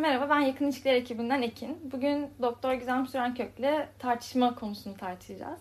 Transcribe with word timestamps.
Merhaba, 0.00 0.30
ben 0.30 0.40
Yakın 0.40 0.64
İlişkiler 0.64 0.94
ekibinden 0.94 1.42
Ekin. 1.42 1.78
Bugün 1.92 2.26
Doktor 2.42 2.74
Gizem 2.74 3.06
Süren 3.06 3.34
Kök'le 3.34 3.88
tartışma 3.98 4.54
konusunu 4.54 4.96
tartışacağız. 4.96 5.58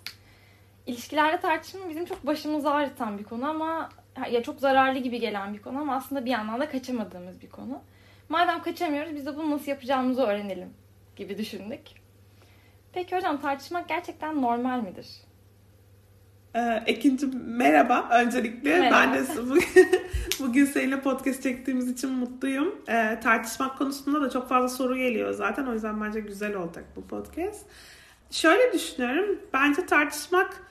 İlişkilerde 0.85 1.39
tartışma 1.41 1.89
bizim 1.89 2.05
çok 2.05 2.25
başımızı 2.25 2.71
ağrıtan 2.71 3.19
bir 3.19 3.23
konu 3.23 3.49
ama 3.49 3.89
ya 4.31 4.43
çok 4.43 4.59
zararlı 4.59 4.99
gibi 4.99 5.19
gelen 5.19 5.53
bir 5.53 5.61
konu 5.61 5.79
ama 5.79 5.95
aslında 5.95 6.25
bir 6.25 6.31
yandan 6.31 6.59
da 6.59 6.69
kaçamadığımız 6.69 7.41
bir 7.41 7.49
konu. 7.49 7.81
Madem 8.29 8.61
kaçamıyoruz 8.61 9.15
biz 9.15 9.25
de 9.25 9.35
bunu 9.35 9.51
nasıl 9.51 9.67
yapacağımızı 9.71 10.21
öğrenelim 10.21 10.69
gibi 11.15 11.37
düşündük. 11.37 11.81
Peki 12.93 13.15
hocam 13.15 13.41
tartışmak 13.41 13.89
gerçekten 13.89 14.41
normal 14.41 14.79
midir? 14.79 15.07
Ee, 16.55 16.83
ikinci 16.87 17.25
merhaba 17.45 18.09
öncelikle. 18.11 18.79
Merhaba. 18.79 19.13
Ben 19.13 19.13
de 19.13 19.25
bugün, 20.39 20.65
seninle 20.65 21.01
podcast 21.01 21.43
çektiğimiz 21.43 21.89
için 21.89 22.11
mutluyum. 22.11 22.75
Ee, 22.89 23.19
tartışmak 23.23 23.77
konusunda 23.77 24.21
da 24.21 24.29
çok 24.29 24.49
fazla 24.49 24.69
soru 24.69 24.97
geliyor 24.97 25.33
zaten. 25.33 25.65
O 25.65 25.73
yüzden 25.73 26.01
bence 26.01 26.19
güzel 26.19 26.55
olacak 26.55 26.85
bu 26.95 27.07
podcast. 27.07 27.65
Şöyle 28.31 28.73
düşünüyorum. 28.73 29.39
Bence 29.53 29.85
tartışmak 29.85 30.63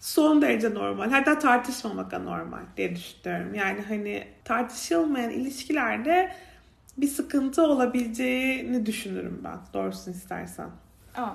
son 0.00 0.42
derece 0.42 0.74
normal. 0.74 1.10
Hatta 1.10 1.38
tartışmamak 1.38 2.10
da 2.10 2.18
normal 2.18 2.62
diye 2.76 2.96
düşünüyorum. 2.96 3.54
Yani 3.54 3.80
hani 3.88 4.28
tartışılmayan 4.44 5.30
ilişkilerde 5.30 6.34
bir 6.98 7.08
sıkıntı 7.08 7.62
olabileceğini 7.62 8.86
düşünürüm 8.86 9.40
ben. 9.44 9.58
Doğrusunu 9.74 10.14
istersen. 10.14 10.70
Aa. 11.16 11.30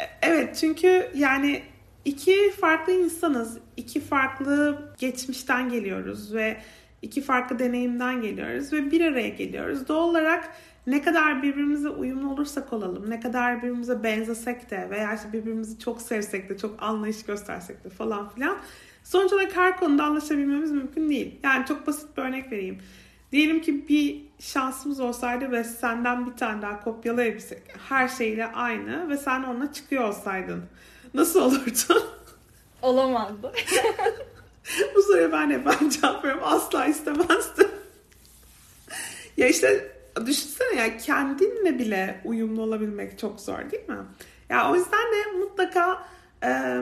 E, 0.00 0.04
evet 0.22 0.56
çünkü 0.56 1.10
yani 1.14 1.62
iki 2.06 2.50
farklı 2.50 2.92
insanız. 2.92 3.58
iki 3.76 4.00
farklı 4.00 4.78
geçmişten 4.98 5.68
geliyoruz 5.68 6.34
ve 6.34 6.56
iki 7.02 7.22
farklı 7.22 7.58
deneyimden 7.58 8.22
geliyoruz 8.22 8.72
ve 8.72 8.90
bir 8.90 9.00
araya 9.00 9.28
geliyoruz. 9.28 9.88
Doğal 9.88 10.08
olarak 10.08 10.48
ne 10.86 11.02
kadar 11.02 11.42
birbirimize 11.42 11.88
uyumlu 11.88 12.32
olursak 12.32 12.72
olalım, 12.72 13.10
ne 13.10 13.20
kadar 13.20 13.58
birbirimize 13.58 14.02
benzesek 14.02 14.70
de 14.70 14.90
veya 14.90 15.14
işte 15.14 15.32
birbirimizi 15.32 15.78
çok 15.78 16.02
sevsek 16.02 16.48
de, 16.48 16.58
çok 16.58 16.82
anlayış 16.82 17.22
göstersek 17.22 17.84
de 17.84 17.88
falan 17.88 18.28
filan 18.28 18.58
sonuç 19.04 19.32
olarak 19.32 19.56
her 19.56 19.76
konuda 19.76 20.04
anlaşabilmemiz 20.04 20.70
mümkün 20.70 21.08
değil. 21.08 21.34
Yani 21.42 21.66
çok 21.66 21.86
basit 21.86 22.16
bir 22.16 22.22
örnek 22.22 22.52
vereyim. 22.52 22.78
Diyelim 23.32 23.60
ki 23.60 23.88
bir 23.88 24.22
şansımız 24.38 25.00
olsaydı 25.00 25.50
ve 25.50 25.64
senden 25.64 26.26
bir 26.26 26.32
tane 26.32 26.62
daha 26.62 26.80
kopyalayabilsek 26.80 27.62
her 27.88 28.08
şeyle 28.08 28.46
aynı 28.46 29.08
ve 29.08 29.16
sen 29.16 29.42
onunla 29.42 29.72
çıkıyor 29.72 30.04
olsaydın 30.04 30.64
Nasıl 31.14 31.42
olurdu? 31.42 32.02
Olamazdı. 32.82 33.52
Bu 34.94 35.02
soruya 35.02 35.32
ben 35.32 35.50
hep 35.50 35.66
ben 35.66 35.88
cevap 35.88 36.24
veriyorum. 36.24 36.44
Asla 36.46 36.86
istemezdim. 36.86 37.68
ya 39.36 39.48
işte 39.48 39.92
düşünsene 40.26 40.80
ya 40.80 40.96
kendinle 40.96 41.78
bile 41.78 42.20
uyumlu 42.24 42.62
olabilmek 42.62 43.18
çok 43.18 43.40
zor 43.40 43.70
değil 43.70 43.88
mi? 43.88 43.98
Ya 44.48 44.70
o 44.70 44.74
yüzden 44.76 45.12
de 45.12 45.38
mutlaka 45.38 46.06
e, 46.44 46.80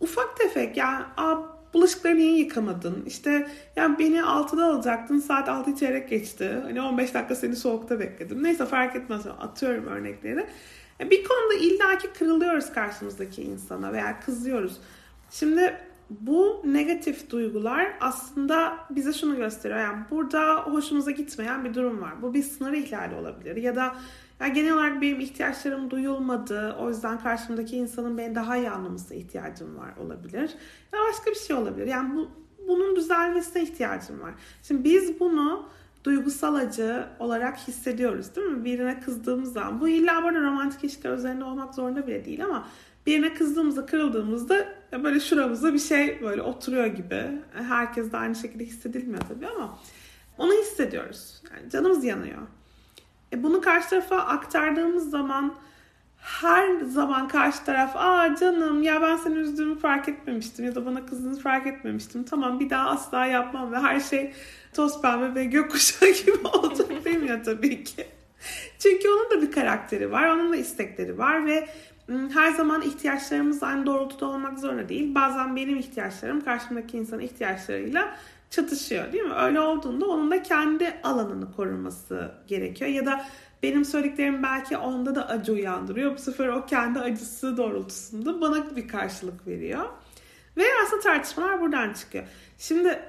ufak 0.00 0.36
tefek 0.36 0.76
ya 0.76 1.06
a, 1.16 1.36
bulaşıkları 1.74 2.16
niye 2.16 2.38
yıkamadın? 2.38 3.04
İşte 3.06 3.48
yani 3.76 3.98
beni 3.98 4.16
6'da 4.18 4.64
alacaktın 4.64 5.18
saat 5.18 5.48
6 5.48 5.76
çeyrek 5.76 6.08
geçti. 6.08 6.58
Hani 6.62 6.80
15 6.82 7.14
dakika 7.14 7.34
seni 7.34 7.56
soğukta 7.56 8.00
bekledim. 8.00 8.42
Neyse 8.42 8.66
fark 8.66 8.96
etmez 8.96 9.26
atıyorum 9.26 9.86
örnekleri. 9.86 10.46
E, 11.00 11.10
bir 11.10 11.24
konuda 11.24 11.54
illaki 11.54 12.12
kırılıyoruz 12.12 12.72
karşımızdaki 12.72 13.42
insana 13.42 13.92
veya 13.92 14.20
kızıyoruz. 14.20 14.76
Şimdi 15.30 15.76
bu 16.10 16.62
negatif 16.64 17.30
duygular 17.30 17.92
aslında 18.00 18.78
bize 18.90 19.12
şunu 19.12 19.36
gösteriyor. 19.36 19.80
Yani 19.80 20.04
burada 20.10 20.56
hoşumuza 20.56 21.10
gitmeyen 21.10 21.64
bir 21.64 21.74
durum 21.74 22.02
var. 22.02 22.22
Bu 22.22 22.34
bir 22.34 22.42
sınır 22.42 22.72
ihlali 22.72 23.14
olabilir. 23.14 23.56
Ya 23.56 23.76
da 23.76 23.96
yani 24.40 24.52
genel 24.52 24.74
olarak 24.74 25.02
benim 25.02 25.20
ihtiyaçlarım 25.20 25.90
duyulmadı. 25.90 26.76
O 26.80 26.88
yüzden 26.88 27.20
karşımdaki 27.20 27.76
insanın 27.76 28.18
beni 28.18 28.34
daha 28.34 28.56
iyi 28.56 28.70
anlamasına 28.70 29.16
ihtiyacım 29.16 29.76
var 29.78 29.96
olabilir. 29.96 30.50
Ya 30.92 30.98
başka 31.08 31.30
bir 31.30 31.36
şey 31.36 31.56
olabilir. 31.56 31.86
Yani 31.86 32.16
bu, 32.16 32.30
bunun 32.68 32.96
düzelmesine 32.96 33.62
ihtiyacım 33.62 34.20
var. 34.20 34.34
Şimdi 34.62 34.84
biz 34.84 35.20
bunu 35.20 35.68
duygusal 36.08 36.54
acı 36.54 37.06
olarak 37.18 37.58
hissediyoruz 37.58 38.36
değil 38.36 38.46
mi? 38.46 38.64
Birine 38.64 39.00
kızdığımız 39.00 39.52
zaman. 39.52 39.80
Bu 39.80 39.88
illa 39.88 40.24
böyle 40.24 40.40
romantik 40.40 40.84
ilişkiler 40.84 41.12
üzerinde 41.12 41.44
olmak 41.44 41.74
zorunda 41.74 42.06
bile 42.06 42.24
değil 42.24 42.44
ama 42.44 42.68
birine 43.06 43.34
kızdığımızda, 43.34 43.86
kırıldığımızda 43.86 44.68
böyle 44.92 45.20
şuramıza 45.20 45.74
bir 45.74 45.78
şey 45.78 46.22
böyle 46.22 46.42
oturuyor 46.42 46.86
gibi. 46.86 47.22
Herkes 47.52 48.12
de 48.12 48.16
aynı 48.16 48.34
şekilde 48.34 48.64
hissedilmiyor 48.64 49.22
tabii 49.28 49.46
ama 49.46 49.78
onu 50.38 50.52
hissediyoruz. 50.52 51.42
Yani 51.54 51.70
canımız 51.70 52.04
yanıyor. 52.04 52.42
E 53.32 53.42
bunu 53.42 53.60
karşı 53.60 53.88
tarafa 53.88 54.16
aktardığımız 54.16 55.10
zaman 55.10 55.54
her 56.18 56.80
zaman 56.80 57.28
karşı 57.28 57.64
taraf 57.64 57.96
aa 57.96 58.36
canım 58.36 58.82
ya 58.82 59.02
ben 59.02 59.16
seni 59.16 59.34
üzdüğümü 59.34 59.78
fark 59.78 60.08
etmemiştim 60.08 60.64
ya 60.64 60.74
da 60.74 60.86
bana 60.86 61.06
kızdığını 61.06 61.40
fark 61.40 61.66
etmemiştim. 61.66 62.24
Tamam 62.24 62.60
bir 62.60 62.70
daha 62.70 62.90
asla 62.90 63.26
yapmam 63.26 63.72
ve 63.72 63.78
her 63.78 64.00
şey 64.00 64.32
toz 64.72 65.02
pembe 65.02 65.34
ve 65.34 65.44
gökkuşağı 65.44 66.12
gibi 66.26 66.48
olacak 66.52 66.88
demiyor 67.04 67.44
tabii 67.44 67.84
ki. 67.84 68.06
Çünkü 68.78 69.08
onun 69.08 69.30
da 69.30 69.42
bir 69.42 69.52
karakteri 69.52 70.12
var, 70.12 70.28
onun 70.28 70.52
da 70.52 70.56
istekleri 70.56 71.18
var 71.18 71.46
ve 71.46 71.68
her 72.32 72.50
zaman 72.52 72.82
ihtiyaçlarımız 72.82 73.62
aynı 73.62 73.86
doğrultuda 73.86 74.26
olmak 74.26 74.58
zorunda 74.58 74.88
değil. 74.88 75.14
Bazen 75.14 75.56
benim 75.56 75.76
ihtiyaçlarım 75.76 76.40
karşımdaki 76.40 76.96
insanın 76.96 77.22
ihtiyaçlarıyla 77.22 78.14
çatışıyor 78.50 79.12
değil 79.12 79.24
mi? 79.24 79.34
Öyle 79.34 79.60
olduğunda 79.60 80.06
onun 80.06 80.30
da 80.30 80.42
kendi 80.42 81.00
alanını 81.02 81.52
koruması 81.52 82.32
gerekiyor. 82.46 82.90
Ya 82.90 83.06
da 83.06 83.24
benim 83.62 83.84
söylediklerim 83.84 84.42
belki 84.42 84.76
onda 84.76 85.14
da 85.14 85.28
acı 85.28 85.52
uyandırıyor. 85.52 86.12
Bu 86.12 86.18
sefer 86.18 86.48
o 86.48 86.66
kendi 86.66 86.98
acısı 86.98 87.56
doğrultusunda 87.56 88.40
bana 88.40 88.76
bir 88.76 88.88
karşılık 88.88 89.46
veriyor. 89.46 89.84
Ve 90.56 90.64
aslında 90.84 91.02
tartışmalar 91.02 91.60
buradan 91.60 91.92
çıkıyor. 91.92 92.24
Şimdi 92.58 93.02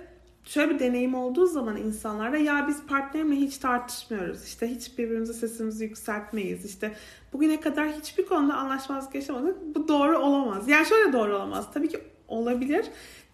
şöyle 0.43 0.69
bir 0.69 0.79
deneyim 0.79 1.15
olduğu 1.15 1.47
zaman 1.47 1.77
insanlarda 1.77 2.38
ya 2.38 2.65
biz 2.67 2.85
partnerimle 2.85 3.35
hiç 3.35 3.57
tartışmıyoruz. 3.57 4.45
İşte 4.45 4.67
hiç 4.67 4.97
birbirimize 4.97 5.33
sesimizi 5.33 5.83
yükseltmeyiz. 5.83 6.65
İşte 6.65 6.95
bugüne 7.33 7.59
kadar 7.59 7.91
hiçbir 7.91 8.25
konuda 8.25 8.53
anlaşmazlık 8.53 9.15
yaşamadık. 9.15 9.55
Bu 9.75 9.88
doğru 9.88 10.17
olamaz. 10.17 10.67
Yani 10.67 10.85
şöyle 10.85 11.13
doğru 11.13 11.35
olamaz. 11.35 11.67
Tabii 11.73 11.89
ki 11.89 11.99
olabilir 12.27 12.85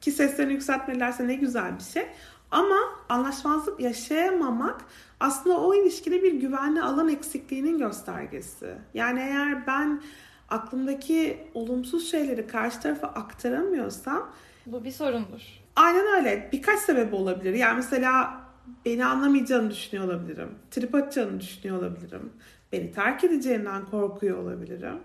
ki 0.02 0.12
seslerini 0.12 0.54
yükseltmelilerse 0.54 1.28
ne 1.28 1.36
güzel 1.36 1.78
bir 1.78 1.84
şey. 1.84 2.06
Ama 2.52 2.78
anlaşmazlık 3.10 3.80
yaşayamamak 3.80 4.82
aslında 5.20 5.60
o 5.60 5.74
ilişkide 5.76 6.24
bir 6.24 6.34
güvenli 6.34 6.82
alan 6.82 7.10
eksikliğinin 7.10 7.78
göstergesi. 7.78 8.76
Yani 8.94 9.20
eğer 9.20 9.68
ben 9.68 10.02
aklımdaki 10.50 11.38
olumsuz 11.54 12.12
şeyleri 12.12 12.48
karşı 12.48 12.80
tarafa 12.80 13.08
aktaramıyorsam 13.08 14.32
bu 14.66 14.84
bir 14.84 14.92
sorundur. 14.92 15.42
Aynen 15.76 16.08
öyle. 16.08 16.50
Birkaç 16.52 16.80
sebep 16.80 17.14
olabilir. 17.14 17.54
Yani 17.54 17.76
mesela 17.76 18.42
beni 18.86 19.06
anlamayacağını 19.06 19.72
düşünüyor 19.72 20.08
olabilirim. 20.08 20.50
Trip 20.72 20.96
atacağını 20.96 21.40
düşünüyor 21.40 21.80
olabilirim. 21.80 22.34
Beni 22.72 22.92
terk 22.92 23.24
edeceğinden 23.24 23.86
korkuyor 23.86 24.38
olabilirim. 24.38 25.00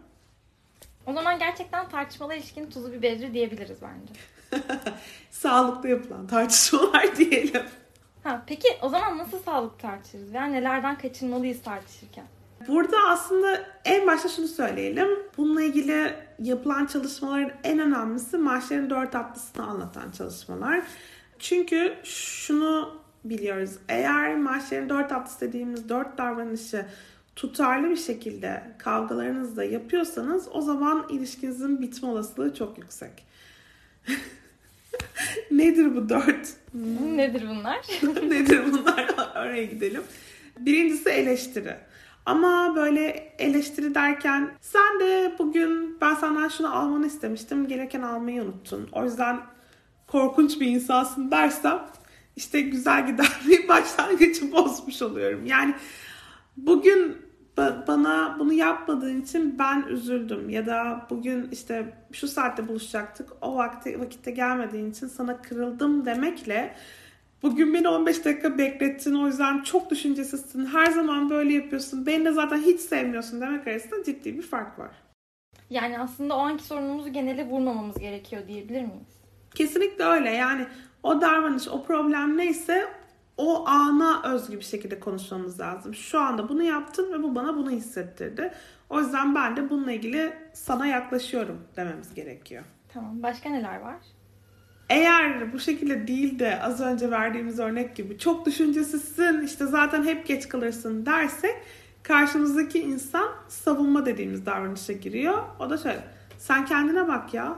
O 1.07 1.13
zaman 1.13 1.39
gerçekten 1.39 1.89
tartışmalar 1.89 2.37
ilişkinin 2.37 2.71
tuzu 2.71 2.93
biberi 2.93 3.35
diyebiliriz 3.35 3.79
bence. 3.83 4.21
Sağlıklı 5.31 5.89
yapılan 5.89 6.27
tartışmalar 6.27 7.17
diyelim. 7.17 7.63
Ha, 8.23 8.43
peki 8.47 8.69
o 8.83 8.89
zaman 8.89 9.19
nasıl 9.19 9.39
sağlık 9.39 9.79
tartışırız? 9.79 10.33
Yani 10.33 10.53
nelerden 10.53 10.99
kaçınmalıyız 10.99 11.63
tartışırken? 11.63 12.25
Burada 12.69 12.97
aslında 13.09 13.61
en 13.85 14.07
başta 14.07 14.29
şunu 14.29 14.49
söyleyelim. 14.49 15.09
Bununla 15.37 15.63
ilgili 15.63 16.15
yapılan 16.39 16.87
çalışmaların 16.87 17.53
en 17.65 17.79
önemlisi 17.79 18.39
maaşların 18.39 18.91
dört 18.91 19.15
atlısını 19.15 19.67
anlatan 19.67 20.11
çalışmalar. 20.11 20.83
Çünkü 21.39 21.95
şunu 22.05 23.01
biliyoruz. 23.25 23.71
Eğer 23.89 24.37
maaşların 24.37 24.89
dört 24.89 25.13
atlısı 25.13 25.41
dediğimiz 25.41 25.89
dört 25.89 26.19
davranışı 26.19 26.87
tutarlı 27.37 27.91
bir 27.91 27.97
şekilde 27.97 28.63
kavgalarınızda 28.79 29.65
yapıyorsanız 29.65 30.49
o 30.53 30.61
zaman 30.61 31.07
ilişkinizin 31.09 31.83
bitme 31.83 32.09
olasılığı 32.09 32.55
çok 32.55 32.79
yüksek. 32.79 33.27
Nedir 35.51 35.97
bu 35.97 36.09
dört? 36.09 36.49
Nedir 37.15 37.49
bunlar? 37.49 37.79
Nedir 38.29 38.61
bunlar? 38.73 39.09
Oraya 39.37 39.65
gidelim. 39.65 40.03
Birincisi 40.59 41.09
eleştiri. 41.09 41.77
Ama 42.27 42.77
böyle 42.77 43.35
eleştiri 43.39 43.95
derken 43.95 44.51
sen 44.61 45.01
de 45.01 45.35
bugün 45.39 46.01
ben 46.01 46.15
senden 46.15 46.49
şunu 46.49 46.77
almanı 46.77 47.07
istemiştim 47.07 47.69
gelirken 47.69 48.03
almayı 48.03 48.43
unuttun. 48.43 48.89
O 48.93 49.05
yüzden 49.05 49.41
korkunç 50.07 50.61
bir 50.61 50.67
insansın 50.67 51.31
dersem 51.31 51.87
işte 52.37 52.61
güzel 52.61 53.07
giden 53.07 53.27
bir 53.49 53.69
başlangıcı 53.69 54.53
bozmuş 54.53 55.03
oluyorum. 55.03 55.47
Yani 55.47 55.75
bugün 56.57 57.17
bana 57.57 58.37
bunu 58.39 58.53
yapmadığın 58.53 59.23
için 59.23 59.59
ben 59.59 59.83
üzüldüm 59.89 60.51
ya 60.51 60.67
da 60.67 61.07
bugün 61.11 61.49
işte 61.53 61.95
şu 62.13 62.29
saatte 62.29 62.69
buluşacaktık 62.69 63.31
o 63.41 63.57
vakti 63.57 64.01
vakitte 64.01 64.31
gelmediğin 64.31 64.91
için 64.91 65.07
sana 65.07 65.43
kırıldım 65.43 66.05
demekle 66.05 66.75
Bugün 67.43 67.75
beni 67.75 67.89
15 67.89 68.25
dakika 68.25 68.59
beklettin 68.59 69.15
o 69.15 69.27
yüzden 69.27 69.63
çok 69.63 69.91
düşüncesizsin. 69.91 70.67
Her 70.67 70.87
zaman 70.87 71.31
böyle 71.31 71.53
yapıyorsun. 71.53 72.07
Beni 72.07 72.25
de 72.25 72.33
zaten 72.33 72.59
hiç 72.59 72.81
sevmiyorsun 72.81 73.41
demek 73.41 73.67
arasında 73.67 74.05
ciddi 74.05 74.37
bir 74.37 74.43
fark 74.43 74.79
var. 74.79 74.91
Yani 75.71 75.99
aslında 75.99 76.37
o 76.37 76.39
anki 76.39 76.65
sorunumuzu 76.65 77.13
genele 77.13 77.47
vurmamamız 77.47 77.99
gerekiyor 77.99 78.43
diyebilir 78.49 78.83
miyiz? 78.83 79.21
Kesinlikle 79.55 80.05
öyle. 80.05 80.31
Yani 80.31 80.67
o 81.03 81.21
davranış, 81.21 81.69
o 81.69 81.83
problem 81.85 82.37
neyse 82.37 82.89
o 83.41 83.67
ana 83.67 84.23
özgü 84.35 84.57
bir 84.57 84.65
şekilde 84.65 85.01
konuşmamız 85.01 85.61
lazım. 85.61 85.95
Şu 85.95 86.21
anda 86.21 86.49
bunu 86.49 86.63
yaptın 86.63 87.13
ve 87.13 87.23
bu 87.23 87.35
bana 87.35 87.57
bunu 87.57 87.71
hissettirdi. 87.71 88.53
O 88.91 89.01
yüzden 89.01 89.35
ben 89.35 89.57
de 89.57 89.71
bununla 89.71 89.93
ilgili 89.93 90.33
sana 90.53 90.87
yaklaşıyorum 90.87 91.59
dememiz 91.77 92.15
gerekiyor. 92.15 92.65
Tamam. 92.89 93.23
Başka 93.23 93.49
neler 93.49 93.81
var? 93.81 93.97
Eğer 94.89 95.53
bu 95.53 95.59
şekilde 95.59 96.07
değil 96.07 96.39
de 96.39 96.63
az 96.63 96.81
önce 96.81 97.11
verdiğimiz 97.11 97.59
örnek 97.59 97.97
gibi 97.97 98.19
çok 98.19 98.47
düşüncesizsin 98.47 99.41
işte 99.41 99.67
zaten 99.67 100.05
hep 100.05 100.27
geç 100.27 100.49
kalırsın 100.49 101.07
dersek 101.07 101.57
karşımızdaki 102.03 102.81
insan 102.81 103.29
savunma 103.49 104.07
dediğimiz 104.07 104.47
davranışa 104.47 104.93
giriyor. 104.93 105.39
O 105.61 105.71
da 105.71 105.79
şöyle 105.79 106.05
sen 106.39 106.65
kendine 106.65 107.09
bak 107.09 107.35
ya. 107.35 107.57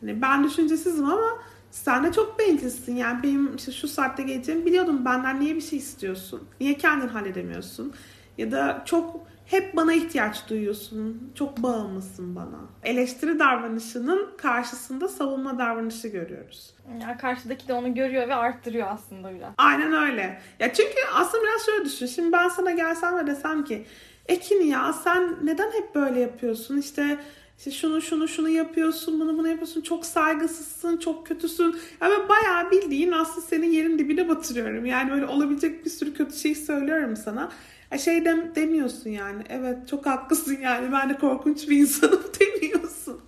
Hani 0.00 0.22
ben 0.22 0.44
düşüncesizim 0.44 1.04
ama 1.04 1.38
sen 1.70 2.04
de 2.04 2.12
çok 2.12 2.38
bencilsin. 2.38 2.96
Yani 2.96 3.22
benim 3.22 3.56
işte 3.56 3.72
şu 3.72 3.88
saatte 3.88 4.22
geleceğimi 4.22 4.66
biliyordum. 4.66 5.04
Benden 5.04 5.40
niye 5.40 5.54
bir 5.54 5.60
şey 5.60 5.78
istiyorsun? 5.78 6.48
Niye 6.60 6.74
kendin 6.74 7.08
halledemiyorsun? 7.08 7.92
Ya 8.38 8.52
da 8.52 8.82
çok 8.84 9.20
hep 9.46 9.76
bana 9.76 9.92
ihtiyaç 9.92 10.48
duyuyorsun. 10.48 11.32
Çok 11.34 11.56
bağımlısın 11.56 12.36
bana. 12.36 12.60
Eleştiri 12.84 13.38
davranışının 13.38 14.28
karşısında 14.38 15.08
savunma 15.08 15.58
davranışı 15.58 16.08
görüyoruz. 16.08 16.74
Yani 17.00 17.18
karşıdaki 17.18 17.68
de 17.68 17.72
onu 17.72 17.94
görüyor 17.94 18.28
ve 18.28 18.34
arttırıyor 18.34 18.88
aslında 18.90 19.34
biraz. 19.34 19.52
Aynen 19.58 19.92
öyle. 19.92 20.40
Ya 20.58 20.72
çünkü 20.72 20.94
aslında 21.14 21.44
biraz 21.44 21.66
şöyle 21.66 21.84
düşün. 21.84 22.06
Şimdi 22.06 22.32
ben 22.32 22.48
sana 22.48 22.70
gelsem 22.70 23.16
ve 23.18 23.26
desem 23.26 23.64
ki 23.64 23.86
Ekin 24.28 24.66
ya 24.66 24.92
sen 24.92 25.36
neden 25.42 25.70
hep 25.72 25.94
böyle 25.94 26.20
yapıyorsun? 26.20 26.76
İşte 26.78 27.18
işte 27.60 27.70
şunu 27.70 28.02
şunu 28.02 28.28
şunu 28.28 28.48
yapıyorsun, 28.48 29.20
bunu 29.20 29.38
bunu 29.38 29.48
yapıyorsun. 29.48 29.80
Çok 29.80 30.06
saygısızsın, 30.06 30.96
çok 30.96 31.26
kötüsün. 31.26 31.76
Yani 32.00 32.28
bayağı 32.28 32.70
bildiğin 32.70 33.12
aslında 33.12 33.46
senin 33.46 33.72
yerin 33.72 33.98
dibine 33.98 34.28
batırıyorum. 34.28 34.86
Yani 34.86 35.10
böyle 35.10 35.26
olabilecek 35.26 35.84
bir 35.84 35.90
sürü 35.90 36.14
kötü 36.14 36.36
şey 36.36 36.54
söylüyorum 36.54 37.16
sana. 37.16 37.52
Ya 37.92 37.98
şey 37.98 38.24
dem 38.24 38.54
demiyorsun 38.54 39.10
yani. 39.10 39.42
Evet 39.48 39.88
çok 39.88 40.06
haklısın 40.06 40.58
yani. 40.62 40.92
Ben 40.92 41.10
de 41.10 41.18
korkunç 41.18 41.68
bir 41.68 41.76
insanım 41.76 42.22
demiyorsun. 42.40 43.20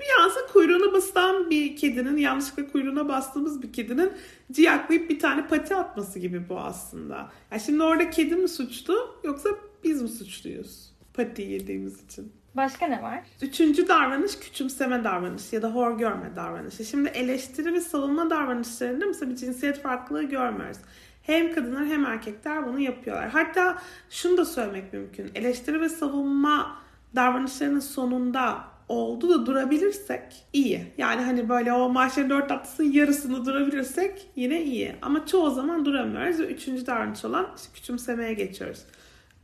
Bir 0.00 0.24
ansa 0.24 0.40
kuyruğuna 0.52 0.92
basılan 0.92 1.50
bir 1.50 1.76
kedinin, 1.76 2.16
yanlışlıkla 2.16 2.72
kuyruğuna 2.72 3.08
bastığımız 3.08 3.62
bir 3.62 3.72
kedinin 3.72 4.12
ciyaklayıp 4.52 5.10
bir 5.10 5.18
tane 5.18 5.46
pati 5.46 5.76
atması 5.76 6.18
gibi 6.18 6.48
bu 6.48 6.58
aslında. 6.58 7.32
Yani 7.50 7.62
şimdi 7.66 7.82
orada 7.82 8.10
kedi 8.10 8.36
mi 8.36 8.48
suçlu 8.48 9.16
yoksa 9.24 9.48
biz 9.84 10.02
mi 10.02 10.08
suçluyuz? 10.08 10.92
Pati 11.14 11.42
yediğimiz 11.42 12.04
için. 12.04 12.39
Başka 12.54 12.86
ne 12.86 13.02
var? 13.02 13.20
Üçüncü 13.42 13.88
davranış 13.88 14.38
küçümseme 14.38 15.04
davranışı 15.04 15.54
ya 15.54 15.62
da 15.62 15.70
hor 15.70 15.98
görme 15.98 16.36
davranışı. 16.36 16.84
Şimdi 16.84 17.08
eleştiri 17.08 17.74
ve 17.74 17.80
savunma 17.80 18.30
davranışlarında 18.30 19.06
mesela 19.06 19.32
bir 19.32 19.36
cinsiyet 19.36 19.82
farklılığı 19.82 20.22
görmüyoruz. 20.22 20.78
Hem 21.22 21.54
kadınlar 21.54 21.86
hem 21.86 22.06
erkekler 22.06 22.66
bunu 22.66 22.80
yapıyorlar. 22.80 23.28
Hatta 23.28 23.78
şunu 24.10 24.36
da 24.36 24.44
söylemek 24.44 24.92
mümkün. 24.92 25.30
Eleştiri 25.34 25.80
ve 25.80 25.88
savunma 25.88 26.76
davranışlarının 27.14 27.80
sonunda 27.80 28.64
oldu 28.88 29.30
da 29.30 29.46
durabilirsek 29.46 30.22
iyi. 30.52 30.92
Yani 30.98 31.22
hani 31.22 31.48
böyle 31.48 31.72
o 31.72 31.88
maaşların 31.88 32.30
dört 32.30 32.48
tatlısının 32.48 32.92
yarısını 32.92 33.44
durabilirsek 33.46 34.30
yine 34.36 34.62
iyi. 34.62 34.96
Ama 35.02 35.26
çoğu 35.26 35.50
zaman 35.50 35.84
duramıyoruz 35.84 36.38
ve 36.38 36.46
üçüncü 36.46 36.86
davranış 36.86 37.24
olan 37.24 37.46
işte 37.56 37.68
küçümsemeye 37.74 38.34
geçiyoruz. 38.34 38.84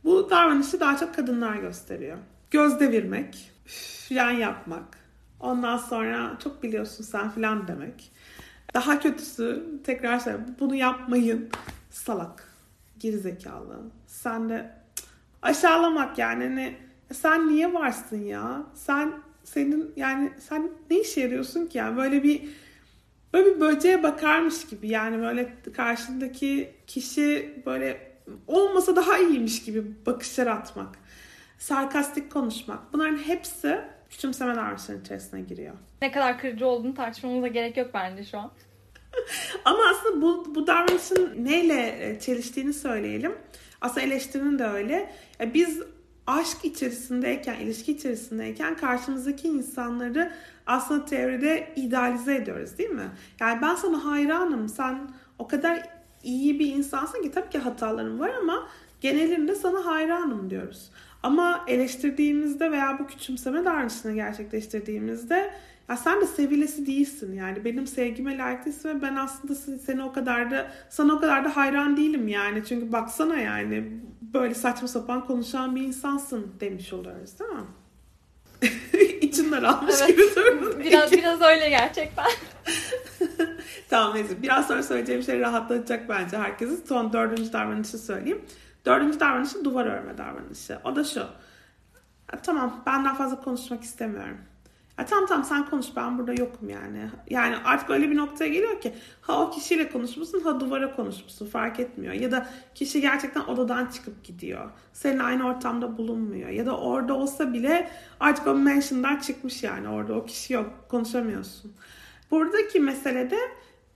Bu 0.03 0.29
davranışı 0.29 0.79
daha 0.79 0.97
çok 0.97 1.15
kadınlar 1.15 1.55
gösteriyor. 1.55 2.17
Göz 2.51 2.79
devirmek, 2.79 3.51
yan 4.09 4.31
yapmak, 4.31 4.97
ondan 5.39 5.77
sonra 5.77 6.37
çok 6.43 6.63
biliyorsun 6.63 7.03
sen 7.03 7.31
filan 7.31 7.67
demek. 7.67 8.11
Daha 8.73 8.99
kötüsü 8.99 9.65
tekrar 9.83 10.19
söyle 10.19 10.37
bunu 10.59 10.75
yapmayın 10.75 11.49
salak, 11.89 12.53
gerizekalı. 12.99 13.79
Sen 14.07 14.49
de 14.49 14.71
aşağılamak 15.41 16.17
yani 16.17 16.43
hani 16.43 16.77
sen 17.13 17.47
niye 17.47 17.73
varsın 17.73 18.21
ya? 18.23 18.63
Sen 18.73 19.13
senin 19.43 19.93
yani 19.95 20.31
sen 20.49 20.69
ne 20.89 20.99
işe 20.99 21.21
yarıyorsun 21.21 21.67
ki 21.67 21.77
yani 21.77 21.97
böyle 21.97 22.23
bir 22.23 22.41
böyle 23.33 23.55
bir 23.55 23.59
böceğe 23.59 24.03
bakarmış 24.03 24.67
gibi 24.67 24.87
yani 24.87 25.21
böyle 25.21 25.53
karşındaki 25.75 26.75
kişi 26.87 27.55
böyle 27.65 28.11
olmasa 28.47 28.95
daha 28.95 29.17
iyiymiş 29.17 29.63
gibi 29.63 29.83
bakışlar 30.05 30.47
atmak, 30.47 30.99
sarkastik 31.57 32.31
konuşmak 32.31 32.93
bunların 32.93 33.17
hepsi 33.17 33.81
küçümseme 34.09 34.55
davranışların 34.55 35.01
içerisine 35.01 35.41
giriyor. 35.41 35.73
Ne 36.01 36.11
kadar 36.11 36.39
kırıcı 36.39 36.67
olduğunu 36.67 36.93
tartışmamıza 36.93 37.47
gerek 37.47 37.77
yok 37.77 37.89
bence 37.93 38.23
şu 38.23 38.37
an. 38.37 38.51
Ama 39.65 39.79
aslında 39.91 40.21
bu, 40.21 40.55
bu 40.55 40.67
davranışın 40.67 41.45
neyle 41.45 42.17
çeliştiğini 42.21 42.73
söyleyelim. 42.73 43.35
Aslında 43.81 44.01
eleştirinin 44.01 44.59
de 44.59 44.63
öyle. 44.63 45.13
Biz 45.53 45.81
aşk 46.27 46.65
içerisindeyken, 46.65 47.55
ilişki 47.55 47.91
içerisindeyken 47.91 48.77
karşımızdaki 48.77 49.47
insanları 49.47 50.31
aslında 50.65 51.05
teoride 51.05 51.73
idealize 51.75 52.35
ediyoruz 52.35 52.77
değil 52.77 52.89
mi? 52.89 53.11
Yani 53.39 53.61
ben 53.61 53.75
sana 53.75 54.05
hayranım, 54.05 54.69
sen 54.69 55.11
o 55.39 55.47
kadar 55.47 55.89
iyi 56.23 56.59
bir 56.59 56.75
insansın 56.75 57.21
ki 57.21 57.31
tabii 57.31 57.49
ki 57.49 57.57
hatalarım 57.57 58.19
var 58.19 58.31
ama 58.41 58.67
genelinde 59.01 59.55
sana 59.55 59.85
hayranım 59.85 60.49
diyoruz. 60.49 60.91
Ama 61.23 61.63
eleştirdiğimizde 61.67 62.71
veya 62.71 62.99
bu 62.99 63.07
küçümseme 63.07 63.65
davranışını 63.65 64.13
gerçekleştirdiğimizde 64.13 65.53
ya 65.89 65.97
sen 65.97 66.21
de 66.21 66.25
sevilesi 66.25 66.85
değilsin 66.87 67.33
yani 67.33 67.65
benim 67.65 67.87
sevgime 67.87 68.37
layık 68.37 68.65
değilsin 68.65 68.89
ve 68.89 69.01
ben 69.01 69.15
aslında 69.15 69.55
seni 69.55 70.03
o 70.03 70.13
kadar 70.13 70.51
da 70.51 70.71
sana 70.89 71.13
o 71.13 71.19
kadar 71.19 71.45
da 71.45 71.55
hayran 71.55 71.97
değilim 71.97 72.27
yani 72.27 72.63
çünkü 72.65 72.91
baksana 72.91 73.37
yani 73.37 73.91
böyle 74.21 74.53
saçma 74.53 74.87
sapan 74.87 75.25
konuşan 75.25 75.75
bir 75.75 75.81
insansın 75.81 76.53
demiş 76.59 76.93
oluyoruz 76.93 77.39
değil 77.39 77.51
mi? 77.51 77.65
İçinden 79.21 79.63
almış 79.63 79.95
evet. 79.99 80.09
gibi 80.09 80.21
durdun. 80.35 80.79
Biraz 80.83 81.11
biraz 81.11 81.41
öyle 81.41 81.69
gerçekten. 81.69 82.25
tamam 83.89 84.15
neyse 84.15 84.41
biraz 84.41 84.67
sonra 84.67 84.83
söyleyeceğim 84.83 85.23
şey 85.23 85.39
rahatlatacak 85.39 86.09
bence 86.09 86.37
herkesi. 86.37 86.87
Son 86.87 87.13
dördüncü 87.13 87.53
davranışı 87.53 87.97
söyleyeyim. 87.97 88.41
Dördüncü 88.87 89.19
davranışı 89.19 89.65
duvar 89.65 89.85
örme 89.85 90.17
davranışı. 90.17 90.79
O 90.83 90.95
da 90.95 91.03
şu. 91.03 91.25
Tamam 92.43 92.83
ben 92.85 93.05
daha 93.05 93.15
fazla 93.15 93.41
konuşmak 93.41 93.83
istemiyorum. 93.83 94.37
Ya 94.99 95.05
tamam 95.05 95.25
tamam 95.25 95.43
sen 95.45 95.69
konuş 95.69 95.85
ben 95.95 96.17
burada 96.17 96.33
yokum 96.33 96.69
yani. 96.69 97.09
Yani 97.29 97.55
artık 97.65 97.89
öyle 97.89 98.09
bir 98.09 98.17
noktaya 98.17 98.47
geliyor 98.47 98.81
ki 98.81 98.93
ha 99.21 99.41
o 99.41 99.51
kişiyle 99.51 99.89
konuşmuşsun 99.89 100.39
ha 100.39 100.59
duvara 100.59 100.95
konuşmuşsun 100.95 101.45
fark 101.45 101.79
etmiyor. 101.79 102.13
Ya 102.13 102.31
da 102.31 102.49
kişi 102.75 103.01
gerçekten 103.01 103.41
odadan 103.41 103.85
çıkıp 103.85 104.23
gidiyor. 104.23 104.69
Senin 104.93 105.19
aynı 105.19 105.47
ortamda 105.47 105.97
bulunmuyor. 105.97 106.49
Ya 106.49 106.65
da 106.65 106.77
orada 106.77 107.13
olsa 107.13 107.53
bile 107.53 107.91
artık 108.19 108.47
o 108.47 108.53
mention'dan 108.55 109.15
çıkmış 109.15 109.63
yani 109.63 109.89
orada 109.89 110.13
o 110.13 110.25
kişi 110.25 110.53
yok 110.53 110.85
konuşamıyorsun. 110.89 111.73
Buradaki 112.31 112.79
mesele 112.79 113.29
de 113.31 113.39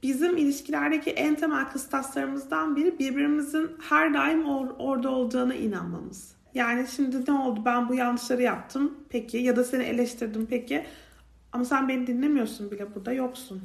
bizim 0.04 0.38
ilişkilerdeki 0.38 1.12
en 1.12 1.36
temel 1.36 1.66
kıstaslarımızdan 1.70 2.76
biri 2.76 3.00
birbirimizin 3.00 3.72
her 3.90 4.14
daim 4.14 4.42
or- 4.42 4.76
orada 4.80 5.10
olacağına 5.10 5.54
inanmamız. 5.54 6.36
Yani 6.54 6.88
şimdi 6.88 7.32
ne 7.32 7.34
oldu 7.34 7.62
ben 7.66 7.90
bu 7.90 7.94
yanlışları 7.94 8.42
yaptım 8.42 8.98
peki 9.10 9.38
ya 9.38 9.56
da 9.56 9.64
seni 9.64 9.84
eleştirdim 9.84 10.48
peki 10.50 10.86
ama 11.52 11.66
sen 11.66 11.90
beni 11.90 12.08
dinlemiyorsun 12.08 12.72
bile 12.72 12.96
burada 12.96 13.14
yoksun. 13.14 13.62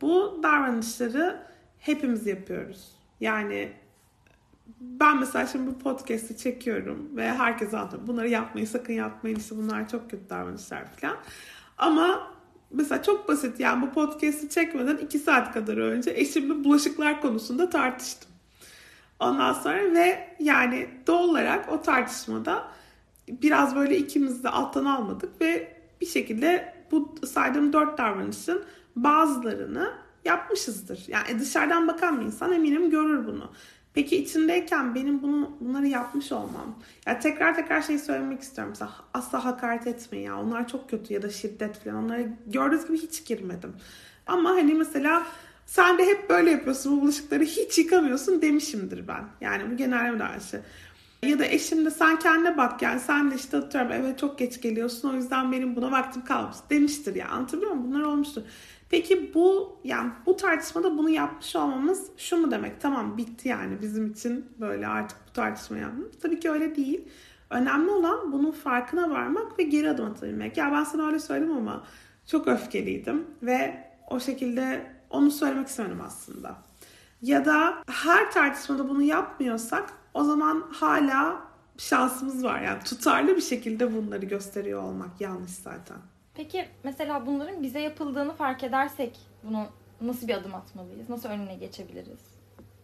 Bu 0.00 0.40
davranışları 0.42 1.42
hepimiz 1.78 2.26
yapıyoruz. 2.26 2.96
Yani 3.20 3.72
ben 4.80 5.20
mesela 5.20 5.46
şimdi 5.46 5.66
bu 5.66 5.78
podcast'i 5.78 6.36
çekiyorum 6.36 7.16
ve 7.16 7.32
herkese 7.32 7.78
anlatıyorum. 7.78 8.08
Bunları 8.08 8.28
yapmayın 8.28 8.66
sakın 8.66 8.92
yapmayın 8.92 9.36
işte 9.36 9.56
bunlar 9.56 9.88
çok 9.88 10.10
kötü 10.10 10.28
davranışlar 10.28 10.86
falan. 10.86 11.16
Ama 11.78 12.35
mesela 12.70 13.02
çok 13.02 13.28
basit 13.28 13.60
yani 13.60 13.82
bu 13.82 13.92
podcast'i 13.92 14.48
çekmeden 14.48 14.96
iki 14.96 15.18
saat 15.18 15.52
kadar 15.52 15.76
önce 15.76 16.10
eşimle 16.10 16.64
bulaşıklar 16.64 17.20
konusunda 17.20 17.70
tartıştım. 17.70 18.30
Ondan 19.20 19.52
sonra 19.52 19.92
ve 19.94 20.36
yani 20.40 20.88
doğal 21.06 21.28
olarak 21.28 21.72
o 21.72 21.82
tartışmada 21.82 22.68
biraz 23.28 23.76
böyle 23.76 23.96
ikimiz 23.96 24.44
de 24.44 24.48
alttan 24.48 24.84
almadık 24.84 25.40
ve 25.40 25.76
bir 26.00 26.06
şekilde 26.06 26.74
bu 26.90 27.14
saydığım 27.26 27.72
dört 27.72 27.98
davranışın 27.98 28.62
bazılarını 28.96 29.92
yapmışızdır. 30.24 31.04
Yani 31.08 31.40
dışarıdan 31.40 31.88
bakan 31.88 32.20
bir 32.20 32.26
insan 32.26 32.52
eminim 32.52 32.90
görür 32.90 33.26
bunu. 33.26 33.52
Peki 33.96 34.16
içindeyken 34.16 34.94
benim 34.94 35.22
bunu 35.22 35.56
bunları 35.60 35.86
yapmış 35.86 36.32
olmam. 36.32 36.78
Ya 37.06 37.18
tekrar 37.18 37.54
tekrar 37.54 37.82
şey 37.82 37.98
söylemek 37.98 38.40
istiyorum. 38.40 38.70
Mesela 38.70 38.90
asla 39.14 39.44
hakaret 39.44 39.86
etmeyin 39.86 40.26
ya. 40.26 40.40
Onlar 40.40 40.68
çok 40.68 40.90
kötü 40.90 41.14
ya 41.14 41.22
da 41.22 41.30
şiddet 41.30 41.84
falan. 41.84 42.04
Onlara 42.04 42.22
gördüğünüz 42.46 42.86
gibi 42.86 42.98
hiç 42.98 43.24
girmedim. 43.24 43.72
Ama 44.26 44.50
hani 44.50 44.74
mesela 44.74 45.26
sen 45.66 45.98
de 45.98 46.06
hep 46.06 46.30
böyle 46.30 46.50
yapıyorsun 46.50 46.96
bu 46.96 47.02
bulaşıkları 47.02 47.44
hiç 47.44 47.78
yıkamıyorsun 47.78 48.42
demişimdir 48.42 49.08
ben. 49.08 49.24
Yani 49.40 49.70
bu 49.72 49.76
genel 49.76 50.18
davranışı. 50.18 50.60
Ya 51.22 51.38
da 51.38 51.46
eşim 51.46 51.84
de 51.84 51.90
sen 51.90 52.18
kendine 52.18 52.56
bak 52.56 52.82
yani 52.82 53.00
sen 53.00 53.30
de 53.30 53.34
işte 53.34 53.56
atıyorum 53.56 53.92
eve 53.92 54.16
çok 54.16 54.38
geç 54.38 54.60
geliyorsun 54.60 55.08
o 55.08 55.14
yüzden 55.14 55.52
benim 55.52 55.76
buna 55.76 55.90
vaktim 55.90 56.24
kalmış 56.24 56.56
demiştir 56.70 57.14
ya 57.14 57.28
anlatabiliyor 57.28 57.72
muyum? 57.72 57.92
Bunlar 57.92 58.02
olmuştur. 58.02 58.42
Peki 58.90 59.34
bu 59.34 59.76
yani 59.84 60.10
bu 60.26 60.36
tartışmada 60.36 60.98
bunu 60.98 61.10
yapmış 61.10 61.56
olmamız 61.56 62.06
şu 62.16 62.36
mu 62.36 62.50
demek? 62.50 62.80
Tamam 62.80 63.16
bitti 63.16 63.48
yani 63.48 63.82
bizim 63.82 64.06
için 64.12 64.46
böyle 64.60 64.86
artık 64.86 65.18
bu 65.28 65.32
tartışma 65.32 65.78
yapmamız. 65.78 66.18
Tabii 66.22 66.40
ki 66.40 66.50
öyle 66.50 66.76
değil. 66.76 67.08
Önemli 67.50 67.90
olan 67.90 68.32
bunun 68.32 68.50
farkına 68.50 69.10
varmak 69.10 69.58
ve 69.58 69.62
geri 69.62 69.90
adım 69.90 70.06
atabilmek. 70.06 70.56
Ya 70.56 70.72
ben 70.72 70.84
sana 70.84 71.06
öyle 71.06 71.18
söyledim 71.18 71.56
ama 71.56 71.84
çok 72.26 72.48
öfkeliydim 72.48 73.26
ve 73.42 73.86
o 74.10 74.20
şekilde 74.20 74.92
onu 75.10 75.30
söylemek 75.30 75.68
istemedim 75.68 76.00
aslında. 76.06 76.56
Ya 77.22 77.44
da 77.44 77.74
her 77.90 78.32
tartışmada 78.32 78.88
bunu 78.88 79.02
yapmıyorsak 79.02 79.92
o 80.14 80.24
zaman 80.24 80.64
hala 80.72 81.40
şansımız 81.78 82.44
var. 82.44 82.60
Yani 82.60 82.82
tutarlı 82.84 83.36
bir 83.36 83.42
şekilde 83.42 83.94
bunları 83.94 84.26
gösteriyor 84.26 84.82
olmak 84.82 85.20
yanlış 85.20 85.50
zaten. 85.50 85.96
Peki 86.36 86.68
mesela 86.84 87.26
bunların 87.26 87.62
bize 87.62 87.80
yapıldığını 87.80 88.32
fark 88.34 88.64
edersek 88.64 89.18
bunu 89.42 89.66
nasıl 90.00 90.28
bir 90.28 90.34
adım 90.34 90.54
atmalıyız? 90.54 91.08
Nasıl 91.08 91.28
önüne 91.28 91.54
geçebiliriz? 91.54 92.20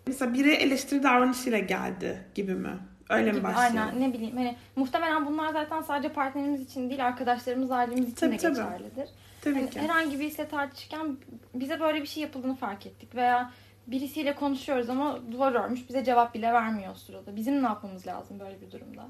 Mesela 0.07 0.35
biri 0.35 0.53
eleştiri 0.53 1.03
davranışıyla 1.03 1.59
geldi 1.59 2.27
gibi 2.35 2.55
mi? 2.55 2.79
Öyle 3.11 3.31
gibi, 3.31 3.37
mi 3.37 3.45
başlayalım? 3.45 3.79
Aynen 3.79 4.01
ne 4.01 4.13
bileyim 4.13 4.37
hani 4.37 4.57
muhtemelen 4.77 5.27
bunlar 5.27 5.53
zaten 5.53 5.83
sadece 5.83 6.13
partnerimiz 6.13 6.61
için 6.61 6.91
değil 6.91 7.07
arkadaşlarımız 7.07 7.71
ailemiz 7.71 8.05
için 8.05 8.15
tabii, 8.15 8.33
de 8.33 8.37
tabii. 8.37 8.55
geçerlidir. 8.55 9.09
Tabii 9.41 9.55
hani 9.55 9.71
ki. 9.71 9.81
Herhangi 9.81 10.21
birisiyle 10.21 10.49
tartışırken 10.49 11.17
bize 11.55 11.81
böyle 11.81 12.03
bir 12.03 12.07
şey 12.07 12.23
yapıldığını 12.23 12.55
fark 12.55 12.87
ettik 12.87 13.15
veya 13.15 13.51
birisiyle 13.87 14.35
konuşuyoruz 14.35 14.91
ama 14.91 15.19
duvar 15.33 15.53
örmüş 15.53 15.89
bize 15.89 16.05
cevap 16.05 16.35
bile 16.35 16.53
vermiyor 16.53 16.93
o 16.93 16.95
sırada. 16.95 17.37
Bizim 17.37 17.63
ne 17.63 17.67
yapmamız 17.67 18.07
lazım 18.07 18.41
böyle 18.41 18.61
bir 18.61 18.71
durumda? 18.71 19.09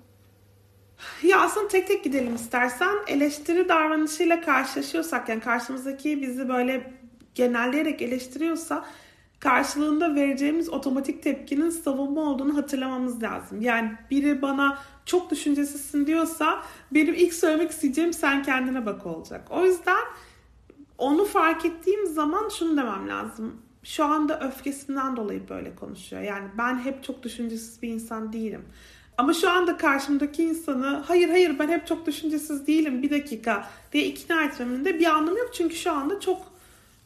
Ya 1.23 1.41
aslında 1.41 1.69
tek 1.69 1.87
tek 1.87 2.05
gidelim 2.05 2.35
istersen. 2.35 2.97
Eleştiri 3.07 3.69
davranışıyla 3.69 4.41
karşılaşıyorsak 4.41 5.29
yani 5.29 5.41
karşımızdaki 5.41 6.23
bizi 6.23 6.49
böyle 6.49 6.93
genelleyerek 7.35 8.03
eleştiriyorsa 8.03 8.85
karşılığında 9.41 10.15
vereceğimiz 10.15 10.69
otomatik 10.69 11.23
tepkinin 11.23 11.71
savunma 11.71 12.21
olduğunu 12.21 12.57
hatırlamamız 12.57 13.23
lazım. 13.23 13.61
Yani 13.61 13.93
biri 14.11 14.43
bana 14.43 14.79
çok 15.07 15.31
düşüncesizsin 15.31 16.07
diyorsa 16.07 16.63
benim 16.93 17.15
ilk 17.15 17.35
söylemek 17.35 17.71
isteyeceğim 17.71 18.13
sen 18.13 18.43
kendine 18.43 18.87
bak 18.87 19.07
olacak. 19.07 19.49
O 19.51 19.65
yüzden 19.65 20.05
onu 20.99 21.25
fark 21.25 21.65
ettiğim 21.65 22.07
zaman 22.07 22.49
şunu 22.49 22.77
demem 22.77 23.09
lazım. 23.09 23.57
Şu 23.85 24.05
anda 24.05 24.41
öfkesinden 24.41 25.17
dolayı 25.17 25.49
böyle 25.49 25.75
konuşuyor. 25.75 26.23
Yani 26.23 26.49
ben 26.59 26.79
hep 26.79 27.05
çok 27.05 27.23
düşüncesiz 27.23 27.83
bir 27.83 27.89
insan 27.89 28.33
değilim. 28.33 28.65
Ama 29.19 29.35
şu 29.35 29.51
anda 29.51 29.77
karşımdaki 29.77 30.45
insanı 30.45 31.03
hayır 31.07 31.29
hayır 31.29 31.59
ben 31.59 31.69
hep 31.69 31.87
çok 31.87 32.07
düşüncesiz 32.07 32.67
değilim 32.67 33.03
bir 33.03 33.11
dakika 33.11 33.69
diye 33.93 34.05
ikna 34.05 34.45
etmemin 34.45 34.85
de 34.85 34.99
bir 34.99 35.07
anlamı 35.07 35.39
yok. 35.39 35.55
Çünkü 35.55 35.75
şu 35.75 35.93
anda 35.93 36.21
çok 36.21 36.53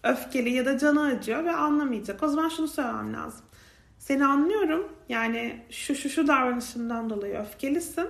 öfkeli 0.02 0.50
ya 0.50 0.66
da 0.66 0.78
canı 0.78 1.02
acıyor 1.02 1.44
ve 1.44 1.52
anlamayacak. 1.52 2.22
O 2.22 2.28
zaman 2.28 2.48
şunu 2.48 2.68
söylemem 2.68 3.14
lazım. 3.14 3.44
Seni 3.98 4.26
anlıyorum. 4.26 4.88
Yani 5.08 5.60
şu 5.70 5.94
şu 5.94 6.08
şu 6.08 6.26
davranışından 6.26 7.10
dolayı 7.10 7.38
öfkelisin. 7.38 8.08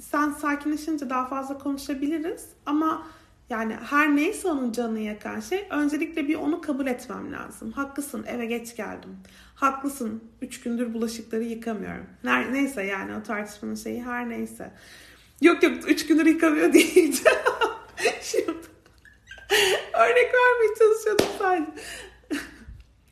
Sen 0.00 0.30
sakinleşince 0.30 1.10
daha 1.10 1.26
fazla 1.26 1.58
konuşabiliriz. 1.58 2.48
Ama 2.66 3.06
yani 3.50 3.76
her 3.90 4.16
neyse 4.16 4.48
onun 4.48 4.72
canını 4.72 5.00
yakan 5.00 5.40
şey 5.40 5.66
öncelikle 5.70 6.28
bir 6.28 6.34
onu 6.34 6.60
kabul 6.60 6.86
etmem 6.86 7.32
lazım. 7.32 7.72
Haklısın 7.72 8.24
eve 8.28 8.46
geç 8.46 8.76
geldim. 8.76 9.16
Haklısın 9.54 10.24
üç 10.42 10.60
gündür 10.60 10.94
bulaşıkları 10.94 11.42
yıkamıyorum. 11.42 12.06
Neyse 12.52 12.82
yani 12.82 13.14
o 13.14 13.22
tartışmanın 13.22 13.74
şeyi 13.74 14.02
her 14.02 14.28
neyse. 14.28 14.70
Yok 15.40 15.62
yok 15.62 15.72
üç 15.88 16.06
gündür 16.06 16.26
yıkamıyor 16.26 16.72
değil. 16.72 17.22
Şimdi 18.22 18.50
örnek 19.92 20.32
vermeye 20.34 20.74
çalışıyordum 20.78 21.26
sadece. 21.38 21.70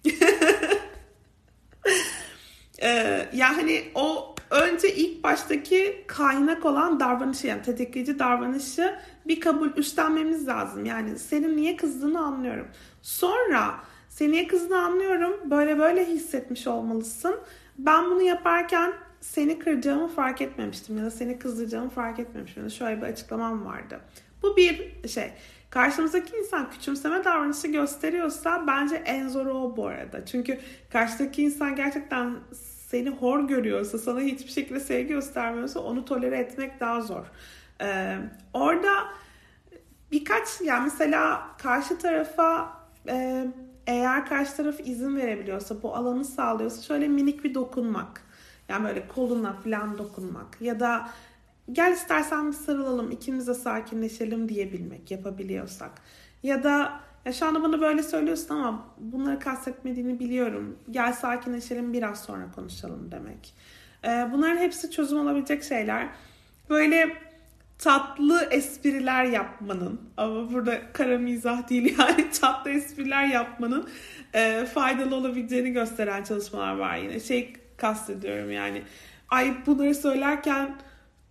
ee, 2.83 3.29
ya 3.33 3.57
hani 3.57 3.85
o 3.95 4.35
önce 4.51 4.95
ilk 4.95 5.25
baştaki 5.25 6.05
kaynak 6.07 6.65
olan 6.65 7.01
davranışı 7.01 7.47
yani 7.47 7.63
tetikleyici 7.63 8.19
davranışı 8.19 8.99
bir 9.27 9.41
kabul 9.41 9.71
üstlenmemiz 9.77 10.49
lazım. 10.49 10.85
Yani 10.85 11.19
senin 11.19 11.57
niye 11.57 11.77
kızdığını 11.77 12.21
anlıyorum. 12.21 12.67
Sonra 13.03 13.75
seni 14.09 14.33
niye 14.33 14.47
kızdığını 14.47 14.79
anlıyorum. 14.79 15.51
Böyle 15.51 15.79
böyle 15.79 16.07
hissetmiş 16.07 16.67
olmalısın. 16.67 17.37
Ben 17.79 18.05
bunu 18.05 18.23
yaparken 18.23 18.93
seni 19.21 19.59
kıracağımı 19.59 20.09
fark 20.09 20.41
etmemiştim 20.41 20.99
ya 20.99 21.05
da 21.05 21.11
seni 21.11 21.39
kızdıracağımı 21.39 21.91
fark 21.91 22.19
etmemiştim. 22.19 22.63
Ya 22.63 22.67
da 22.67 22.75
şöyle 22.75 23.03
bir 23.03 23.07
açıklamam 23.07 23.67
vardı. 23.67 24.01
Bu 24.43 24.57
bir 24.57 24.93
şey. 25.09 25.31
Karşımızdaki 25.71 26.37
insan 26.37 26.71
küçümseme 26.71 27.25
davranışı 27.25 27.69
gösteriyorsa 27.69 28.65
bence 28.67 28.97
en 28.97 29.29
zoru 29.29 29.53
o 29.53 29.77
bu 29.77 29.87
arada. 29.87 30.27
Çünkü 30.27 30.59
karşıdaki 30.93 31.43
insan 31.43 31.77
gerçekten 31.77 32.37
seni 32.89 33.11
hor 33.11 33.49
görüyorsa, 33.49 33.99
sana 33.99 34.21
hiçbir 34.21 34.51
şekilde 34.51 34.81
sevgi 34.81 35.09
göstermiyorsa 35.09 35.81
onu 35.81 36.05
tolere 36.05 36.39
etmek 36.39 36.81
daha 36.81 37.01
zor. 37.01 37.27
Ee, 37.83 38.19
orada 38.53 38.91
birkaç 40.13 40.61
yani 40.61 40.85
mesela 40.85 41.47
karşı 41.59 41.99
tarafa 41.99 42.73
e, 43.09 43.47
eğer 43.87 44.27
karşı 44.27 44.57
taraf 44.57 44.81
izin 44.85 45.17
verebiliyorsa, 45.17 45.83
bu 45.83 45.97
alanı 45.97 46.25
sağlıyorsa 46.25 46.83
şöyle 46.83 47.09
minik 47.09 47.45
bir 47.45 47.55
dokunmak. 47.55 48.23
Yani 48.69 48.85
böyle 48.85 49.09
koluna 49.09 49.53
falan 49.53 49.99
dokunmak 49.99 50.61
ya 50.61 50.81
da 50.81 51.09
gel 51.73 51.93
istersen 51.93 52.49
bir 52.49 52.57
sarılalım 52.57 53.11
ikimiz 53.11 53.47
de 53.47 53.55
sakinleşelim 53.55 54.49
diyebilmek 54.49 55.11
yapabiliyorsak. 55.11 55.91
Ya 56.43 56.63
da 56.65 57.01
ya 57.25 57.33
şu 57.33 57.47
anda 57.47 57.63
bana 57.63 57.81
böyle 57.81 58.03
söylüyorsun 58.03 58.55
ama 58.55 58.87
bunları 58.99 59.39
kastetmediğini 59.39 60.21
biliyorum. 60.21 60.79
Gel 60.91 61.13
sakinleşelim 61.13 61.93
biraz 61.93 62.23
sonra 62.25 62.53
konuşalım 62.55 63.11
demek. 63.13 63.55
Ee, 64.05 64.29
bunların 64.33 64.57
hepsi 64.57 64.91
çözüm 64.91 65.19
olabilecek 65.19 65.65
şeyler. 65.65 66.09
Böyle 66.71 67.17
tatlı 67.83 68.49
espriler 68.51 69.25
yapmanın 69.25 70.01
ama 70.17 70.53
burada 70.53 70.93
kara 70.93 71.19
mizah 71.19 71.69
değil 71.69 71.95
yani 71.99 72.31
tatlı 72.31 72.71
espriler 72.71 73.27
yapmanın 73.27 73.89
e, 74.35 74.65
faydalı 74.65 75.17
olabileceğini 75.17 75.73
gösteren 75.73 76.25
çalışmalar 76.25 76.77
var 76.77 76.97
yine. 76.97 77.21
Şey 77.21 77.53
kastediyorum 77.77 78.53
yani. 78.53 78.83
Ay 79.29 79.55
bunları 79.67 79.95
söylerken 79.95 80.77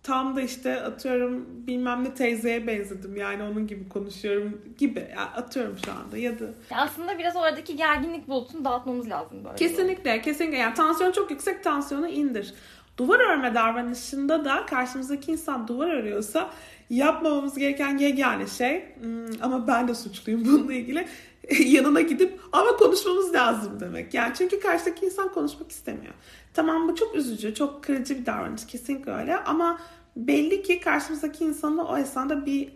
tam 0.02 0.36
da 0.36 0.40
işte 0.42 0.82
atıyorum 0.82 1.46
bilmem 1.66 2.04
ne 2.04 2.14
teyzeye 2.14 2.66
benzedim 2.66 3.16
yani 3.16 3.42
onun 3.42 3.66
gibi 3.66 3.88
konuşuyorum 3.88 4.60
gibi 4.78 5.00
yani 5.00 5.30
atıyorum 5.36 5.76
şu 5.84 5.92
anda 5.92 6.18
ya 6.18 6.38
da. 6.38 6.44
Ya 6.44 6.78
aslında 6.78 7.18
biraz 7.18 7.36
oradaki 7.36 7.76
gerginlik 7.76 8.28
bulutunu 8.28 8.64
dağıtmamız 8.64 9.10
lazım 9.10 9.44
böyle. 9.44 9.56
Kesinlikle 9.56 10.20
kesinlikle 10.22 10.58
yani 10.58 10.74
tansiyon 10.74 11.12
çok 11.12 11.30
yüksek 11.30 11.64
tansiyonu 11.64 12.08
indir. 12.08 12.54
Duvar 13.02 13.20
örme 13.20 13.54
davranışında 13.54 14.44
da 14.44 14.66
karşımızdaki 14.66 15.32
insan 15.32 15.68
duvar 15.68 15.88
örüyorsa 15.88 16.50
yapmamamız 16.90 17.58
gereken 17.58 17.98
yegane 17.98 18.46
şey 18.46 18.84
hmm, 19.00 19.42
ama 19.42 19.66
ben 19.66 19.88
de 19.88 19.94
suçluyum 19.94 20.44
bununla 20.44 20.72
ilgili 20.72 21.08
yanına 21.64 22.00
gidip 22.00 22.40
ama 22.52 22.76
konuşmamız 22.76 23.34
lazım 23.34 23.80
demek. 23.80 24.14
Yani 24.14 24.34
çünkü 24.38 24.60
karşıdaki 24.60 25.06
insan 25.06 25.32
konuşmak 25.32 25.70
istemiyor. 25.70 26.14
Tamam 26.54 26.88
bu 26.88 26.94
çok 26.94 27.14
üzücü, 27.14 27.54
çok 27.54 27.84
kırıcı 27.84 28.18
bir 28.18 28.26
davranış 28.26 28.66
kesinlikle 28.66 29.12
öyle 29.12 29.36
ama 29.36 29.80
belli 30.16 30.62
ki 30.62 30.80
karşımızdaki 30.80 31.44
insanın 31.44 31.78
o 31.78 31.98
esnada 31.98 32.46
bir 32.46 32.72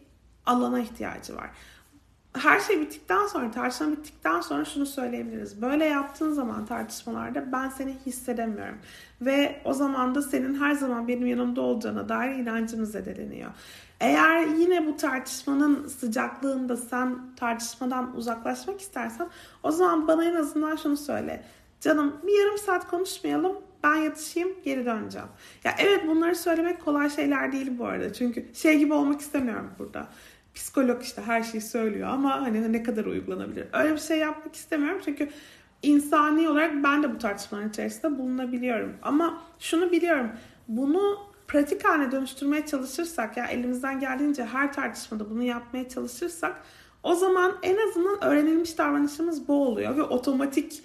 alana 0.46 0.80
ihtiyacı 0.80 1.36
var. 1.36 1.50
Her 2.38 2.60
şey 2.60 2.80
bittikten 2.80 3.26
sonra, 3.26 3.50
tartışma 3.50 3.90
bittikten 3.90 4.40
sonra 4.40 4.64
şunu 4.64 4.86
söyleyebiliriz. 4.86 5.62
Böyle 5.62 5.84
yaptığın 5.84 6.32
zaman 6.32 6.66
tartışmalarda 6.66 7.52
ben 7.52 7.68
seni 7.68 7.94
hissedemiyorum. 8.06 8.78
Ve 9.20 9.60
o 9.64 9.72
zaman 9.72 10.14
da 10.14 10.22
senin 10.22 10.60
her 10.60 10.72
zaman 10.72 11.08
benim 11.08 11.26
yanımda 11.26 11.60
olacağına 11.60 12.08
dair 12.08 12.34
inancımız 12.34 12.92
zedeleniyor. 12.92 13.50
Eğer 14.00 14.46
yine 14.46 14.86
bu 14.86 14.96
tartışmanın 14.96 15.86
sıcaklığında 15.86 16.76
sen 16.76 17.18
tartışmadan 17.36 18.16
uzaklaşmak 18.16 18.80
istersen 18.80 19.28
o 19.62 19.70
zaman 19.70 20.08
bana 20.08 20.24
en 20.24 20.34
azından 20.34 20.76
şunu 20.76 20.96
söyle. 20.96 21.44
Canım 21.80 22.16
bir 22.26 22.38
yarım 22.38 22.58
saat 22.58 22.90
konuşmayalım 22.90 23.52
ben 23.84 23.96
yatışayım 23.96 24.48
geri 24.64 24.86
döneceğim. 24.86 25.28
Ya 25.64 25.74
evet 25.78 26.06
bunları 26.06 26.36
söylemek 26.36 26.84
kolay 26.84 27.10
şeyler 27.10 27.52
değil 27.52 27.78
bu 27.78 27.86
arada. 27.86 28.12
Çünkü 28.12 28.46
şey 28.54 28.78
gibi 28.78 28.94
olmak 28.94 29.20
istemiyorum 29.20 29.70
burada. 29.78 30.08
Psikolog 30.56 31.02
işte 31.02 31.22
her 31.22 31.42
şeyi 31.42 31.60
söylüyor 31.60 32.08
ama 32.08 32.42
hani 32.42 32.72
ne 32.72 32.82
kadar 32.82 33.04
uygulanabilir? 33.04 33.66
Öyle 33.72 33.94
bir 33.94 33.98
şey 33.98 34.18
yapmak 34.18 34.54
istemiyorum 34.54 35.00
çünkü 35.04 35.28
insani 35.82 36.48
olarak 36.48 36.84
ben 36.84 37.02
de 37.02 37.14
bu 37.14 37.18
tartışmaların 37.18 37.68
içerisinde 37.68 38.18
bulunabiliyorum. 38.18 38.96
Ama 39.02 39.42
şunu 39.58 39.92
biliyorum. 39.92 40.30
Bunu 40.68 41.18
pratik 41.48 41.84
haline 41.84 42.12
dönüştürmeye 42.12 42.66
çalışırsak 42.66 43.36
ya 43.36 43.46
elimizden 43.46 44.00
geldiğince 44.00 44.44
her 44.44 44.72
tartışmada 44.72 45.30
bunu 45.30 45.42
yapmaya 45.42 45.88
çalışırsak 45.88 46.62
O 47.02 47.14
zaman 47.14 47.58
en 47.62 47.88
azından 47.88 48.24
öğrenilmiş 48.24 48.78
davranışımız 48.78 49.48
bu 49.48 49.66
oluyor 49.66 49.96
ve 49.96 50.02
otomatik 50.02 50.82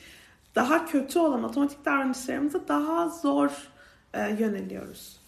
daha 0.56 0.86
kötü 0.86 1.20
olan 1.20 1.44
otomatik 1.44 1.86
davranışlarımıza 1.86 2.68
daha 2.68 3.10
zor 3.10 3.52
e, 4.14 4.30
yöneliyoruz. 4.40 5.22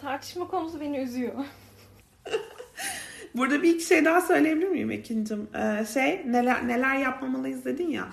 Tartışma 0.00 0.48
konusu 0.48 0.80
beni 0.80 0.98
üzüyor. 0.98 1.34
Burada 3.36 3.62
bir 3.62 3.74
iki 3.74 3.84
şey 3.84 4.04
daha 4.04 4.20
söyleyebilir 4.20 4.68
miyim 4.68 4.90
Ekin'cim? 4.90 5.48
Ee, 5.54 5.86
şey 5.94 6.22
neler 6.26 6.68
neler 6.68 6.96
yapmamalıyız 6.96 7.64
dedin 7.64 7.88
ya. 7.88 8.08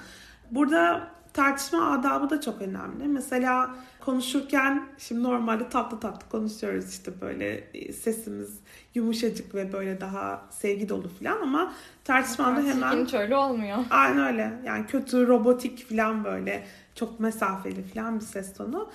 Burada 0.51 1.07
tartışma 1.33 1.91
adabı 1.91 2.29
da 2.29 2.41
çok 2.41 2.61
önemli. 2.61 3.07
Mesela 3.07 3.75
konuşurken 3.99 4.87
şimdi 4.97 5.23
normalde 5.23 5.69
tatlı 5.69 5.99
tatlı 5.99 6.29
konuşuyoruz 6.29 6.89
işte 6.89 7.21
böyle 7.21 7.67
e, 7.73 7.93
sesimiz 7.93 8.59
yumuşacık 8.95 9.55
ve 9.55 9.73
böyle 9.73 10.01
daha 10.01 10.45
sevgi 10.49 10.89
dolu 10.89 11.09
falan 11.19 11.41
ama 11.41 11.73
tartışmada 12.03 12.61
hemen 12.61 13.05
hiç 13.05 13.13
öyle 13.13 13.35
olmuyor. 13.35 13.77
Aynen 13.89 14.27
öyle. 14.27 14.53
Yani 14.65 14.85
kötü 14.85 15.27
robotik 15.27 15.89
falan 15.89 16.23
böyle 16.23 16.63
çok 16.95 17.19
mesafeli 17.19 17.83
falan 17.83 18.19
bir 18.19 18.25
ses 18.25 18.53
tonu. 18.53 18.89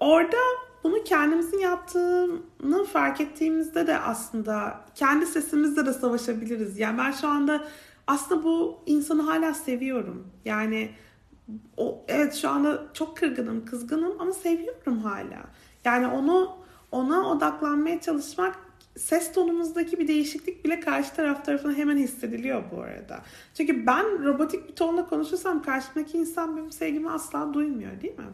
Orada 0.00 0.36
bunu 0.84 1.04
kendimizin 1.04 1.58
yaptığını 1.58 2.84
fark 2.92 3.20
ettiğimizde 3.20 3.86
de 3.86 3.98
aslında 3.98 4.80
kendi 4.94 5.26
sesimizle 5.26 5.86
de 5.86 5.92
savaşabiliriz. 5.92 6.78
Yani 6.78 6.98
ben 6.98 7.12
şu 7.12 7.28
anda 7.28 7.64
aslında 8.06 8.44
bu 8.44 8.78
insanı 8.86 9.22
hala 9.22 9.54
seviyorum. 9.54 10.26
Yani 10.44 10.90
o 11.76 12.04
evet 12.08 12.34
şu 12.34 12.48
anda 12.48 12.86
çok 12.94 13.16
kırgınım, 13.16 13.64
kızgınım 13.64 14.20
ama 14.20 14.32
seviyorum 14.32 14.98
hala. 14.98 15.42
Yani 15.84 16.06
onu 16.06 16.56
ona 16.92 17.30
odaklanmaya 17.30 18.00
çalışmak 18.00 18.58
ses 18.98 19.32
tonumuzdaki 19.32 19.98
bir 19.98 20.08
değişiklik 20.08 20.64
bile 20.64 20.80
karşı 20.80 21.14
taraf 21.14 21.44
tarafından 21.44 21.74
hemen 21.74 21.96
hissediliyor 21.96 22.62
bu 22.72 22.82
arada. 22.82 23.20
Çünkü 23.54 23.86
ben 23.86 24.24
robotik 24.24 24.68
bir 24.68 24.74
tonla 24.74 25.08
konuşursam 25.08 25.62
karşımdaki 25.62 26.18
insan 26.18 26.56
benim 26.56 26.72
sevgimi 26.72 27.10
asla 27.10 27.54
duymuyor 27.54 28.00
değil 28.00 28.18
mi? 28.18 28.24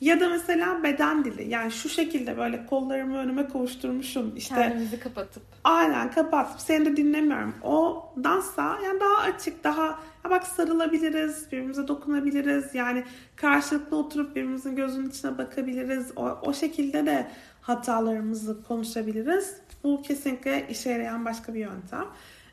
Ya 0.00 0.20
da 0.20 0.28
mesela 0.28 0.82
beden 0.82 1.24
dili. 1.24 1.48
Yani 1.48 1.72
şu 1.72 1.88
şekilde 1.88 2.38
böyle 2.38 2.66
kollarımı 2.66 3.18
önüme 3.18 3.48
kavuşturmuşum. 3.48 4.36
işte 4.36 4.54
Kendimizi 4.54 5.00
kapatıp. 5.00 5.42
Aynen 5.64 6.10
kapatıp 6.10 6.60
seni 6.60 6.86
de 6.86 6.96
dinlemiyorum. 6.96 7.54
O 7.62 8.08
dansa 8.24 8.78
yani 8.84 9.00
daha 9.00 9.22
açık, 9.22 9.64
daha 9.64 9.84
ya 10.24 10.30
bak 10.30 10.46
sarılabiliriz, 10.46 11.46
birbirimize 11.52 11.88
dokunabiliriz. 11.88 12.74
Yani 12.74 13.04
karşılıklı 13.36 13.96
oturup 13.96 14.36
birbirimizin 14.36 14.76
gözünün 14.76 15.08
içine 15.08 15.38
bakabiliriz. 15.38 16.12
O, 16.16 16.38
o 16.42 16.52
şekilde 16.52 17.06
de 17.06 17.26
hatalarımızı 17.60 18.62
konuşabiliriz. 18.62 19.56
Bu 19.84 20.02
kesinlikle 20.02 20.66
işe 20.70 20.90
yarayan 20.90 21.24
başka 21.24 21.54
bir 21.54 21.60
yöntem. 21.60 22.04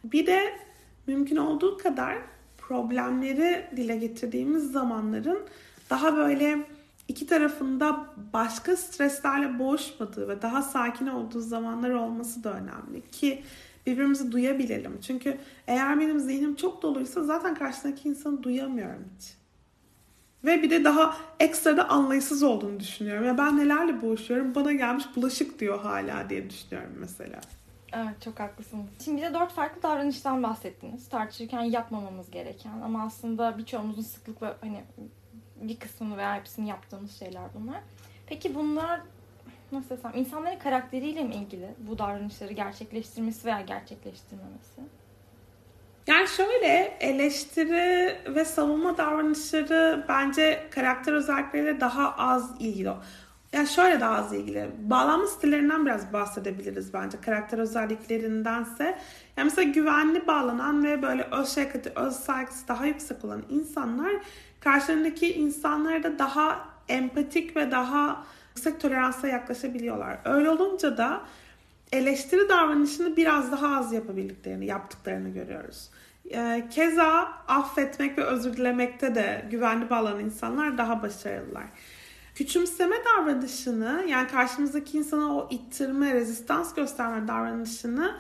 Bir 0.04 0.28
de 0.28 0.54
mümkün 1.08 1.36
olduğu 1.36 1.78
kadar 1.78 2.18
problemleri 2.58 3.66
dile 3.76 3.96
getirdiğimiz 3.96 4.72
zamanların 4.72 5.40
daha 5.90 6.18
böyle 6.18 6.58
iki 7.12 7.28
tarafında 7.28 8.06
başka 8.34 8.76
streslerle 8.76 9.60
boğuşmadığı 9.60 10.28
ve 10.28 10.42
daha 10.42 10.62
sakin 10.62 11.08
olduğu 11.08 11.40
zamanlar 11.40 11.90
olması 11.90 12.44
da 12.44 12.54
önemli 12.54 13.12
ki 13.12 13.44
birbirimizi 13.86 14.32
duyabilelim. 14.32 15.00
Çünkü 15.02 15.38
eğer 15.68 16.00
benim 16.00 16.20
zihnim 16.20 16.56
çok 16.56 16.82
doluysa 16.82 17.24
zaten 17.24 17.56
karşısındaki 17.56 18.10
insanı 18.10 18.44
duyamıyorum 18.44 19.06
hiç. 19.18 19.34
Ve 20.44 20.64
bir 20.64 20.70
de 20.70 20.84
daha 20.84 21.18
ekstra 21.40 21.78
da 21.78 21.90
anlayışsız 21.90 22.44
olduğunu 22.44 22.80
düşünüyorum. 22.80 23.26
Ya 23.26 23.38
ben 23.38 23.58
nelerle 23.58 24.02
boğuşuyorum 24.02 24.56
bana 24.56 24.72
gelmiş 24.72 25.06
bulaşık 25.16 25.60
diyor 25.60 25.80
hala 25.80 26.30
diye 26.30 26.50
düşünüyorum 26.50 26.94
mesela. 27.00 27.42
Evet 27.94 28.22
çok 28.24 28.40
haklısınız. 28.40 28.86
Şimdi 29.06 29.22
bize 29.22 29.34
dört 29.34 29.52
farklı 29.54 29.84
davranıştan 29.84 30.44
bahsettiniz. 30.44 31.10
Tartışırken 31.10 31.62
yapmamamız 31.62 32.32
gereken 32.32 32.82
ama 32.86 33.04
aslında 33.04 33.58
birçoğumuzun 33.58 34.02
sıklıkla 34.02 34.58
hani 34.62 34.84
bir 35.68 35.80
kısmını 35.80 36.18
veya 36.18 36.36
hepsini 36.36 36.70
yaptığımız 36.70 37.20
şeyler 37.20 37.44
bunlar. 37.56 37.82
Peki 38.28 38.56
bunlar 38.56 39.02
nasıl 39.72 39.90
desem 39.90 40.12
insanların 40.16 40.60
karakteriyle 40.60 41.24
mi 41.24 41.36
ilgili 41.36 41.68
bu 41.78 41.98
davranışları 41.98 42.54
gerçekleştirmesi 42.54 43.46
veya 43.46 43.62
gerçekleştirmemesi? 43.62 44.82
Yani 46.08 46.28
şöyle 46.28 46.98
eleştiri 47.00 48.18
ve 48.36 48.46
savunma 48.46 48.98
davranışları 48.98 50.06
bence 50.10 50.68
karakter 50.72 51.14
özellikleriyle 51.14 51.80
daha 51.80 52.16
az 52.18 52.52
ilgili. 52.60 52.92
Yani 53.54 53.68
şöyle 53.68 54.00
daha 54.00 54.16
az 54.16 54.34
ilgili. 54.34 54.70
Bağlanma 54.80 55.28
stillerinden 55.28 55.86
biraz 55.86 56.14
bahsedebiliriz 56.14 56.94
bence 56.94 57.22
karakter 57.22 57.58
özelliklerindense. 57.58 58.84
Yani 59.38 59.46
mesela 59.46 59.72
güvenli 59.72 60.28
bağlanan 60.28 60.84
ve 60.84 61.02
böyle 61.02 61.24
öz 61.24 61.56
şefkati, 61.56 61.92
öz 61.96 62.16
saygısı 62.16 62.68
daha 62.68 62.86
yüksek 62.86 63.26
olan 63.26 63.44
insanlar 63.50 64.12
karşılarındaki 64.62 65.34
insanlara 65.34 66.04
da 66.04 66.20
daha 66.20 66.70
empatik 66.90 67.56
ve 67.56 67.72
daha 67.72 68.26
yüksek 68.56 68.80
toleransa 68.80 69.28
yaklaşabiliyorlar. 69.28 70.18
Öyle 70.26 70.50
olunca 70.50 70.98
da 70.98 71.22
eleştiri 71.92 72.50
davranışını 72.50 73.18
biraz 73.18 73.52
daha 73.52 73.78
az 73.78 73.94
yapabildiklerini, 73.94 74.66
yaptıklarını 74.66 75.30
görüyoruz. 75.30 75.90
Ee, 76.32 76.68
keza 76.72 77.34
affetmek 77.48 78.18
ve 78.18 78.24
özür 78.24 78.58
dilemekte 78.58 79.16
de 79.16 79.46
güvenli 79.52 79.90
bağlanan 79.90 80.20
insanlar 80.20 80.78
daha 80.78 81.04
başarılılar. 81.04 81.64
Küçümseme 82.36 82.96
davranışını 83.06 84.06
yani 84.08 84.28
karşımızdaki 84.28 84.98
insana 84.98 85.36
o 85.36 85.48
ittirme, 85.52 86.14
rezistans 86.14 86.74
gösterme 86.74 87.28
davranışını 87.28 88.16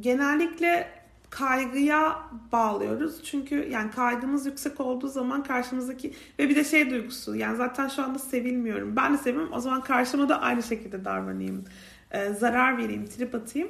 genellikle 0.00 0.99
kaygıya 1.30 2.22
bağlıyoruz. 2.52 3.24
Çünkü 3.24 3.68
yani 3.70 3.90
kaygımız 3.90 4.46
yüksek 4.46 4.80
olduğu 4.80 5.08
zaman 5.08 5.42
karşımızdaki 5.42 6.14
ve 6.38 6.48
bir 6.48 6.56
de 6.56 6.64
şey 6.64 6.90
duygusu 6.90 7.36
yani 7.36 7.56
zaten 7.56 7.88
şu 7.88 8.02
anda 8.02 8.18
sevilmiyorum. 8.18 8.96
Ben 8.96 9.14
de 9.14 9.18
seviyorum 9.18 9.52
o 9.52 9.60
zaman 9.60 9.80
karşıma 9.80 10.28
da 10.28 10.40
aynı 10.40 10.62
şekilde 10.62 11.04
davranayım. 11.04 11.64
Ee, 12.10 12.32
zarar 12.32 12.78
vereyim, 12.78 13.06
trip 13.06 13.34
atayım. 13.34 13.68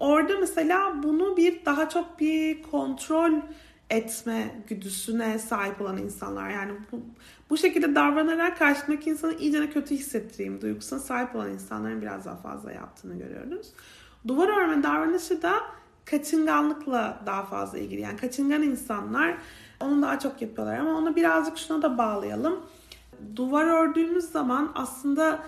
Orada 0.00 0.32
mesela 0.40 1.02
bunu 1.02 1.36
bir 1.36 1.64
daha 1.64 1.88
çok 1.88 2.20
bir 2.20 2.62
kontrol 2.62 3.32
etme 3.90 4.62
güdüsüne 4.68 5.38
sahip 5.38 5.80
olan 5.80 5.96
insanlar. 5.96 6.50
Yani 6.50 6.72
bu, 6.92 7.00
bu 7.50 7.56
şekilde 7.56 7.94
davranarak 7.94 8.58
karşımdaki 8.58 9.10
insanı 9.10 9.34
iyice 9.34 9.70
kötü 9.70 9.94
hissettireyim 9.94 10.60
duygusuna 10.60 10.98
sahip 10.98 11.36
olan 11.36 11.50
insanların 11.50 12.02
biraz 12.02 12.24
daha 12.24 12.36
fazla 12.36 12.72
yaptığını 12.72 13.18
görüyoruz. 13.18 13.72
Duvar 14.28 14.48
örme 14.48 14.82
davranışı 14.82 15.42
da 15.42 15.54
kaçınganlıkla 16.06 17.20
daha 17.26 17.44
fazla 17.44 17.78
ilgili. 17.78 18.00
Yani 18.00 18.16
kaçıngan 18.16 18.62
insanlar 18.62 19.36
onu 19.80 20.02
daha 20.02 20.18
çok 20.18 20.42
yapıyorlar 20.42 20.78
ama 20.78 20.90
onu 20.90 21.16
birazcık 21.16 21.58
şuna 21.58 21.82
da 21.82 21.98
bağlayalım. 21.98 22.60
Duvar 23.36 23.66
ördüğümüz 23.66 24.24
zaman 24.24 24.72
aslında 24.74 25.42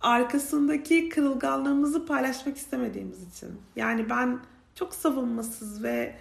arkasındaki 0.00 1.08
kırılganlığımızı 1.08 2.06
paylaşmak 2.06 2.56
istemediğimiz 2.56 3.28
için. 3.28 3.48
Yani 3.76 4.10
ben 4.10 4.38
çok 4.74 4.94
savunmasız 4.94 5.82
ve 5.82 6.16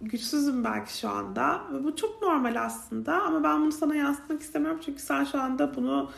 güçsüzüm 0.00 0.64
belki 0.64 0.98
şu 0.98 1.08
anda 1.08 1.60
ve 1.72 1.84
bu 1.84 1.96
çok 1.96 2.22
normal 2.22 2.64
aslında 2.64 3.22
ama 3.22 3.44
ben 3.44 3.60
bunu 3.60 3.72
sana 3.72 3.94
yansıtmak 3.94 4.40
istemiyorum 4.42 4.80
çünkü 4.84 5.02
sen 5.02 5.24
şu 5.24 5.40
anda 5.40 5.76
bunu 5.76 6.10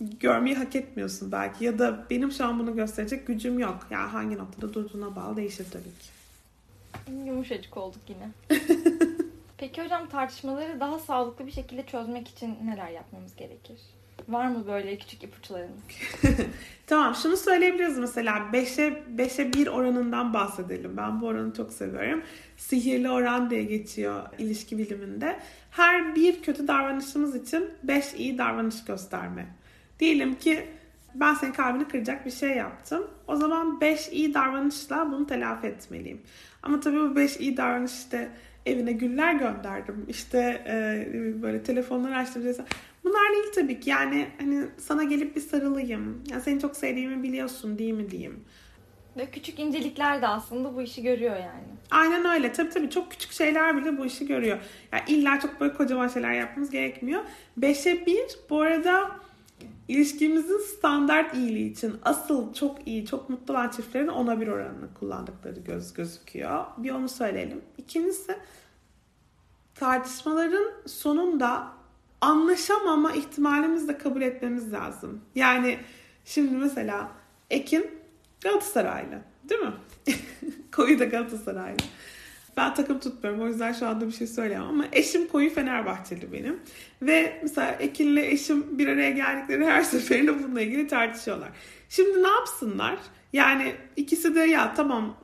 görmeyi 0.00 0.56
hak 0.56 0.76
etmiyorsun 0.76 1.32
belki 1.32 1.64
ya 1.64 1.78
da 1.78 2.06
benim 2.10 2.32
şu 2.32 2.44
an 2.44 2.58
bunu 2.58 2.74
gösterecek 2.76 3.26
gücüm 3.26 3.58
yok. 3.58 3.78
Yani 3.90 4.10
hangi 4.10 4.38
noktada 4.38 4.74
durduğuna 4.74 5.16
bağlı 5.16 5.36
değişir 5.36 5.66
tabii 5.72 5.84
ki. 5.84 6.23
Yumuşacık 7.26 7.76
olduk 7.76 8.02
yine. 8.08 8.60
Peki 9.58 9.84
hocam 9.84 10.08
tartışmaları 10.08 10.80
daha 10.80 10.98
sağlıklı 10.98 11.46
bir 11.46 11.52
şekilde 11.52 11.86
çözmek 11.86 12.28
için 12.28 12.58
neler 12.64 12.90
yapmamız 12.90 13.36
gerekir? 13.36 13.76
Var 14.28 14.48
mı 14.48 14.66
böyle 14.66 14.98
küçük 14.98 15.24
ipuçlarınız? 15.24 15.80
tamam 16.86 17.14
şunu 17.14 17.36
söyleyebiliriz 17.36 17.98
mesela 17.98 18.36
5'e 18.36 19.02
5'e 19.16 19.52
1 19.52 19.66
oranından 19.66 20.34
bahsedelim. 20.34 20.96
Ben 20.96 21.20
bu 21.20 21.26
oranı 21.26 21.54
çok 21.54 21.72
seviyorum. 21.72 22.22
Sihirli 22.56 23.10
oran 23.10 23.50
diye 23.50 23.64
geçiyor 23.64 24.22
ilişki 24.38 24.78
biliminde. 24.78 25.40
Her 25.70 26.14
bir 26.14 26.42
kötü 26.42 26.68
davranışımız 26.68 27.36
için 27.36 27.70
5 27.82 28.14
iyi 28.14 28.38
davranış 28.38 28.84
gösterme. 28.84 29.46
Diyelim 30.00 30.34
ki 30.34 30.68
ben 31.14 31.34
senin 31.34 31.52
kalbini 31.52 31.88
kıracak 31.88 32.26
bir 32.26 32.30
şey 32.30 32.50
yaptım. 32.50 33.10
O 33.26 33.36
zaman 33.36 33.80
5 33.80 34.08
iyi 34.08 34.34
davranışla 34.34 35.12
bunu 35.12 35.26
telafi 35.26 35.66
etmeliyim. 35.66 36.20
Ama 36.62 36.80
tabii 36.80 37.00
bu 37.00 37.16
5 37.16 37.36
iyi 37.36 37.56
davranış 37.56 37.92
işte 37.92 38.30
evine 38.66 38.92
güller 38.92 39.34
gönderdim. 39.34 40.06
İşte 40.08 40.38
e, 40.66 41.42
böyle 41.42 41.62
telefonları 41.62 42.16
açtım. 42.16 42.42
Bunlar 43.04 43.32
değil 43.32 43.52
tabii 43.54 43.80
ki. 43.80 43.90
Yani 43.90 44.28
hani 44.38 44.64
sana 44.78 45.04
gelip 45.04 45.36
bir 45.36 45.40
sarılayım. 45.40 46.22
Yani 46.30 46.42
seni 46.42 46.60
çok 46.60 46.76
sevdiğimi 46.76 47.22
biliyorsun 47.22 47.78
değil 47.78 47.92
mi 47.92 48.10
diyeyim. 48.10 48.44
Ve 49.16 49.26
küçük 49.26 49.58
incelikler 49.58 50.22
de 50.22 50.28
aslında 50.28 50.76
bu 50.76 50.82
işi 50.82 51.02
görüyor 51.02 51.36
yani. 51.36 51.64
Aynen 51.90 52.24
öyle. 52.24 52.52
Tabii 52.52 52.70
tabii 52.70 52.90
çok 52.90 53.10
küçük 53.10 53.32
şeyler 53.32 53.76
bile 53.76 53.98
bu 53.98 54.06
işi 54.06 54.26
görüyor. 54.26 54.58
Yani 54.92 55.02
illa 55.06 55.40
çok 55.40 55.60
böyle 55.60 55.74
kocaman 55.74 56.08
şeyler 56.08 56.32
yapmamız 56.32 56.70
gerekmiyor. 56.70 57.22
Beşe 57.56 58.06
bir 58.06 58.38
bu 58.50 58.60
arada 58.60 59.10
İlişkimizin 59.88 60.58
standart 60.58 61.34
iyiliği 61.34 61.72
için 61.72 61.96
asıl 62.02 62.54
çok 62.54 62.88
iyi, 62.88 63.06
çok 63.06 63.30
mutlu 63.30 63.54
olan 63.54 63.68
çiftlerin 63.68 64.08
ona 64.08 64.40
bir 64.40 64.48
oranını 64.48 64.94
kullandıkları 64.94 65.60
göz 65.60 65.94
gözüküyor. 65.94 66.64
Bir 66.78 66.90
onu 66.90 67.08
söyleyelim. 67.08 67.60
İkincisi 67.78 68.36
tartışmaların 69.74 70.72
sonunda 70.86 71.72
anlaşamama 72.20 73.12
ihtimalimizi 73.12 73.88
de 73.88 73.98
kabul 73.98 74.22
etmemiz 74.22 74.72
lazım. 74.72 75.20
Yani 75.34 75.78
şimdi 76.24 76.56
mesela 76.56 77.10
Ekin 77.50 77.90
Galatasaraylı 78.42 79.18
değil 79.48 79.60
mi? 79.60 79.72
Koyu 80.72 80.98
da 80.98 81.04
Galatasaraylı. 81.04 81.76
Ben 82.56 82.74
takım 82.74 83.00
tutmuyorum 83.00 83.42
o 83.42 83.46
yüzden 83.46 83.72
şu 83.72 83.86
anda 83.86 84.06
bir 84.06 84.12
şey 84.12 84.26
söyleyemem 84.26 84.68
ama 84.68 84.84
eşim 84.92 85.28
koyu 85.28 85.50
Fenerbahçeli 85.50 86.32
benim. 86.32 86.60
Ve 87.02 87.40
mesela 87.42 87.70
Ekin'le 87.72 88.16
eşim 88.16 88.78
bir 88.78 88.88
araya 88.88 89.10
geldikleri 89.10 89.66
her 89.66 89.82
seferinde 89.82 90.42
bununla 90.42 90.60
ilgili 90.60 90.86
tartışıyorlar. 90.86 91.48
Şimdi 91.88 92.22
ne 92.22 92.28
yapsınlar? 92.28 92.98
Yani 93.32 93.74
ikisi 93.96 94.34
de 94.34 94.40
ya 94.40 94.74
tamam 94.74 95.16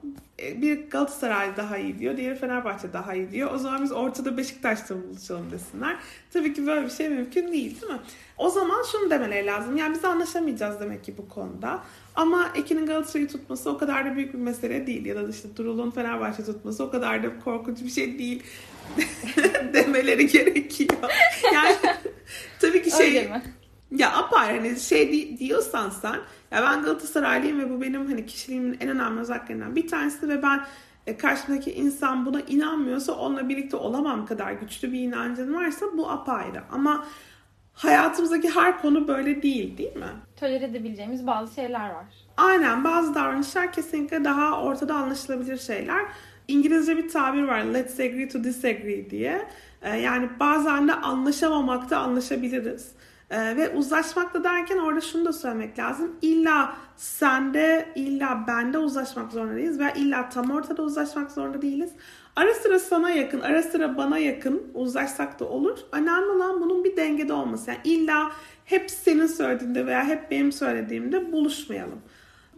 e, 0.43 0.63
bir 0.63 0.91
Galatasaray 0.91 1.57
daha 1.57 1.79
iyi 1.79 1.99
diyor, 1.99 2.17
diğeri 2.17 2.35
Fenerbahçe 2.35 2.93
daha 2.93 3.15
iyi 3.15 3.31
diyor. 3.31 3.55
O 3.55 3.59
zaman 3.59 3.83
biz 3.83 3.93
ortada 3.93 4.37
Beşiktaş'ta 4.37 5.03
buluşalım 5.03 5.51
desinler. 5.51 5.97
Tabii 6.33 6.53
ki 6.53 6.67
böyle 6.67 6.85
bir 6.85 6.91
şey 6.91 7.09
mümkün 7.09 7.53
değil 7.53 7.81
değil 7.81 7.93
mi? 7.93 8.01
O 8.39 8.51
zaman 8.51 8.83
şunu 8.93 9.11
demeleri 9.11 9.47
lazım. 9.47 9.77
Yani 9.77 9.95
biz 9.95 10.05
anlaşamayacağız 10.05 10.81
demek 10.81 11.05
ki 11.05 11.15
bu 11.19 11.29
konuda. 11.29 11.83
Ama 12.21 12.51
Ekin'in 12.55 12.87
Galatasaray'ı 12.87 13.29
tutması 13.29 13.71
o 13.71 13.79
kadar 13.79 14.07
da 14.07 14.17
büyük 14.17 14.35
bir 14.35 14.39
mesele 14.39 14.87
değil. 14.87 15.07
Ya 15.07 15.17
da 15.17 15.29
işte 15.29 15.49
Durul'un 15.57 15.91
Fenerbahçe 15.91 16.45
tutması 16.45 16.85
o 16.85 16.91
kadar 16.91 17.23
da 17.23 17.39
korkunç 17.39 17.83
bir 17.83 17.91
şey 17.91 18.19
değil 18.19 18.43
demeleri 19.75 20.27
gerekiyor. 20.27 20.91
Yani 21.55 21.77
tabii 22.61 22.83
ki 22.83 22.91
şey... 22.91 23.31
Ya 23.91 24.13
apayrı 24.13 24.59
hani 24.59 24.81
şey 24.81 25.13
di- 25.13 25.39
diyorsan 25.39 25.91
sen 25.91 26.17
ya 26.51 26.63
ben 26.63 26.83
Galatasaraylıyım 26.83 27.61
ve 27.61 27.71
bu 27.71 27.83
benim 27.83 28.07
hani 28.07 28.27
kişiliğimin 28.27 28.77
en 28.81 28.89
önemli 28.89 29.21
özelliklerinden 29.21 29.77
bir 29.77 29.89
tanesi 29.89 30.29
ve 30.29 30.43
ben 30.43 30.61
e, 31.07 31.17
karşımdaki 31.17 31.73
insan 31.73 32.27
buna 32.27 32.41
inanmıyorsa 32.41 33.13
onunla 33.13 33.49
birlikte 33.49 33.77
olamam 33.77 34.27
kadar 34.27 34.53
güçlü 34.53 34.93
bir 34.93 35.01
inancın 35.01 35.55
varsa 35.55 35.87
bu 35.97 36.11
apayrı. 36.11 36.63
Ama 36.71 37.07
hayatımızdaki 37.83 38.51
her 38.51 38.83
konu 38.83 39.09
böyle 39.09 39.43
değil 39.43 39.79
değil 39.79 39.97
mi? 39.97 40.11
Tolere 40.41 40.65
edebileceğimiz 40.65 41.27
bazı 41.27 41.55
şeyler 41.55 41.91
var. 41.91 42.05
Aynen 42.37 42.85
bazı 42.85 43.15
davranışlar 43.15 43.73
kesinlikle 43.73 44.25
daha 44.25 44.63
ortada 44.63 44.95
anlaşılabilir 44.95 45.59
şeyler. 45.59 46.05
İngilizce 46.49 46.97
bir 46.97 47.09
tabir 47.09 47.43
var 47.43 47.61
let's 47.61 48.01
agree 48.01 48.29
to 48.29 48.45
disagree 48.45 49.11
diye. 49.11 49.49
Ee, 49.83 49.97
yani 49.97 50.29
bazen 50.41 50.89
de 50.89 50.95
anlaşamamakta 50.95 51.99
anlaşabiliriz. 51.99 52.93
Ee, 53.31 53.57
ve 53.57 53.69
uzlaşmakta 53.69 54.45
derken 54.45 54.79
orada 54.79 55.01
şunu 55.01 55.25
da 55.25 55.33
söylemek 55.33 55.79
lazım. 55.79 56.17
İlla 56.23 56.77
sende, 56.97 57.89
illa 57.95 58.45
bende 58.47 58.79
uzlaşmak 58.79 59.33
zorundayız 59.33 59.79
veya 59.79 59.93
illa 59.93 60.29
tam 60.29 60.51
ortada 60.51 60.83
uzlaşmak 60.83 61.31
zorunda 61.31 61.63
değiliz. 61.63 61.91
Ara 62.37 62.55
sıra 62.55 62.79
sana 62.79 63.11
yakın, 63.11 63.41
ara 63.41 63.63
sıra 63.63 63.97
bana 63.97 64.19
yakın 64.19 64.63
uzlaşsak 64.75 65.41
da 65.41 65.49
olur. 65.49 65.79
Önemli 65.93 66.27
olan 66.31 66.61
bunun 66.61 66.85
bir 66.85 66.97
dengede 66.97 67.33
olması. 67.33 67.71
Yani 67.71 67.81
illa 67.85 68.33
hep 68.65 68.91
senin 68.91 69.27
söylediğinde 69.27 69.87
veya 69.87 70.05
hep 70.05 70.31
benim 70.31 70.53
söylediğimde 70.53 71.33
buluşmayalım. 71.33 72.01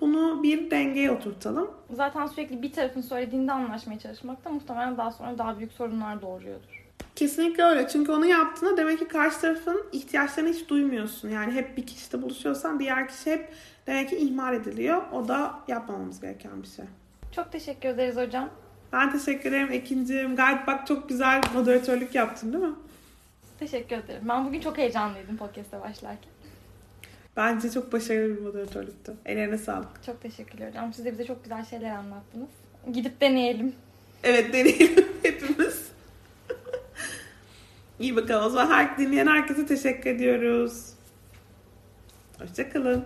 Bunu 0.00 0.42
bir 0.42 0.70
dengeye 0.70 1.10
oturtalım. 1.10 1.70
Zaten 1.90 2.26
sürekli 2.26 2.62
bir 2.62 2.72
tarafın 2.72 3.00
söylediğinde 3.00 3.52
anlaşmaya 3.52 3.98
çalışmak 3.98 4.44
da 4.44 4.50
muhtemelen 4.50 4.96
daha 4.96 5.12
sonra 5.12 5.38
daha 5.38 5.58
büyük 5.58 5.72
sorunlar 5.72 6.22
doğuruyordur. 6.22 6.82
Kesinlikle 7.16 7.64
öyle. 7.64 7.88
Çünkü 7.88 8.12
onu 8.12 8.26
yaptığında 8.26 8.76
demek 8.76 8.98
ki 8.98 9.08
karşı 9.08 9.40
tarafın 9.40 9.86
ihtiyaçlarını 9.92 10.50
hiç 10.50 10.68
duymuyorsun. 10.68 11.28
Yani 11.28 11.52
hep 11.52 11.76
bir 11.76 11.86
kişide 11.86 12.22
buluşuyorsan 12.22 12.80
diğer 12.80 13.08
kişi 13.08 13.30
hep 13.30 13.52
demek 13.86 14.08
ki 14.08 14.16
ihmal 14.16 14.54
ediliyor. 14.54 15.02
O 15.12 15.28
da 15.28 15.54
yapmamamız 15.68 16.20
gereken 16.20 16.62
bir 16.62 16.68
şey. 16.68 16.84
Çok 17.32 17.52
teşekkür 17.52 17.88
ederiz 17.88 18.16
hocam. 18.16 18.50
Ben 18.92 19.12
teşekkür 19.12 19.48
ederim 19.48 19.72
Ekin'cim. 19.72 20.36
Gayet 20.36 20.66
bak 20.66 20.86
çok 20.86 21.08
güzel 21.08 21.40
moderatörlük 21.54 22.14
yaptın 22.14 22.52
değil 22.52 22.64
mi? 22.64 22.74
Teşekkür 23.58 23.96
ederim. 23.96 24.22
Ben 24.28 24.46
bugün 24.46 24.60
çok 24.60 24.78
heyecanlıydım 24.78 25.36
podcast'e 25.36 25.80
başlarken. 25.80 26.32
Bence 27.36 27.70
çok 27.70 27.92
başarılı 27.92 28.36
bir 28.36 28.42
moderatörlüktü. 28.42 29.14
Ellerine 29.26 29.58
sağlık. 29.58 30.04
Çok 30.06 30.22
teşekkürler 30.22 30.68
hocam. 30.68 30.94
Siz 30.94 31.04
de 31.04 31.12
bize 31.12 31.24
çok 31.24 31.44
güzel 31.44 31.64
şeyler 31.64 31.90
anlattınız. 31.90 32.48
Gidip 32.92 33.20
deneyelim. 33.20 33.72
Evet 34.24 34.52
deneyelim 34.52 35.06
hepimiz. 35.22 35.88
İyi 37.98 38.16
bakalım. 38.16 38.46
O 38.46 38.50
zaman 38.50 38.70
her, 38.70 38.98
dinleyen 38.98 39.26
herkese 39.26 39.66
teşekkür 39.66 40.10
ediyoruz. 40.10 40.90
Hoşçakalın. 42.38 43.04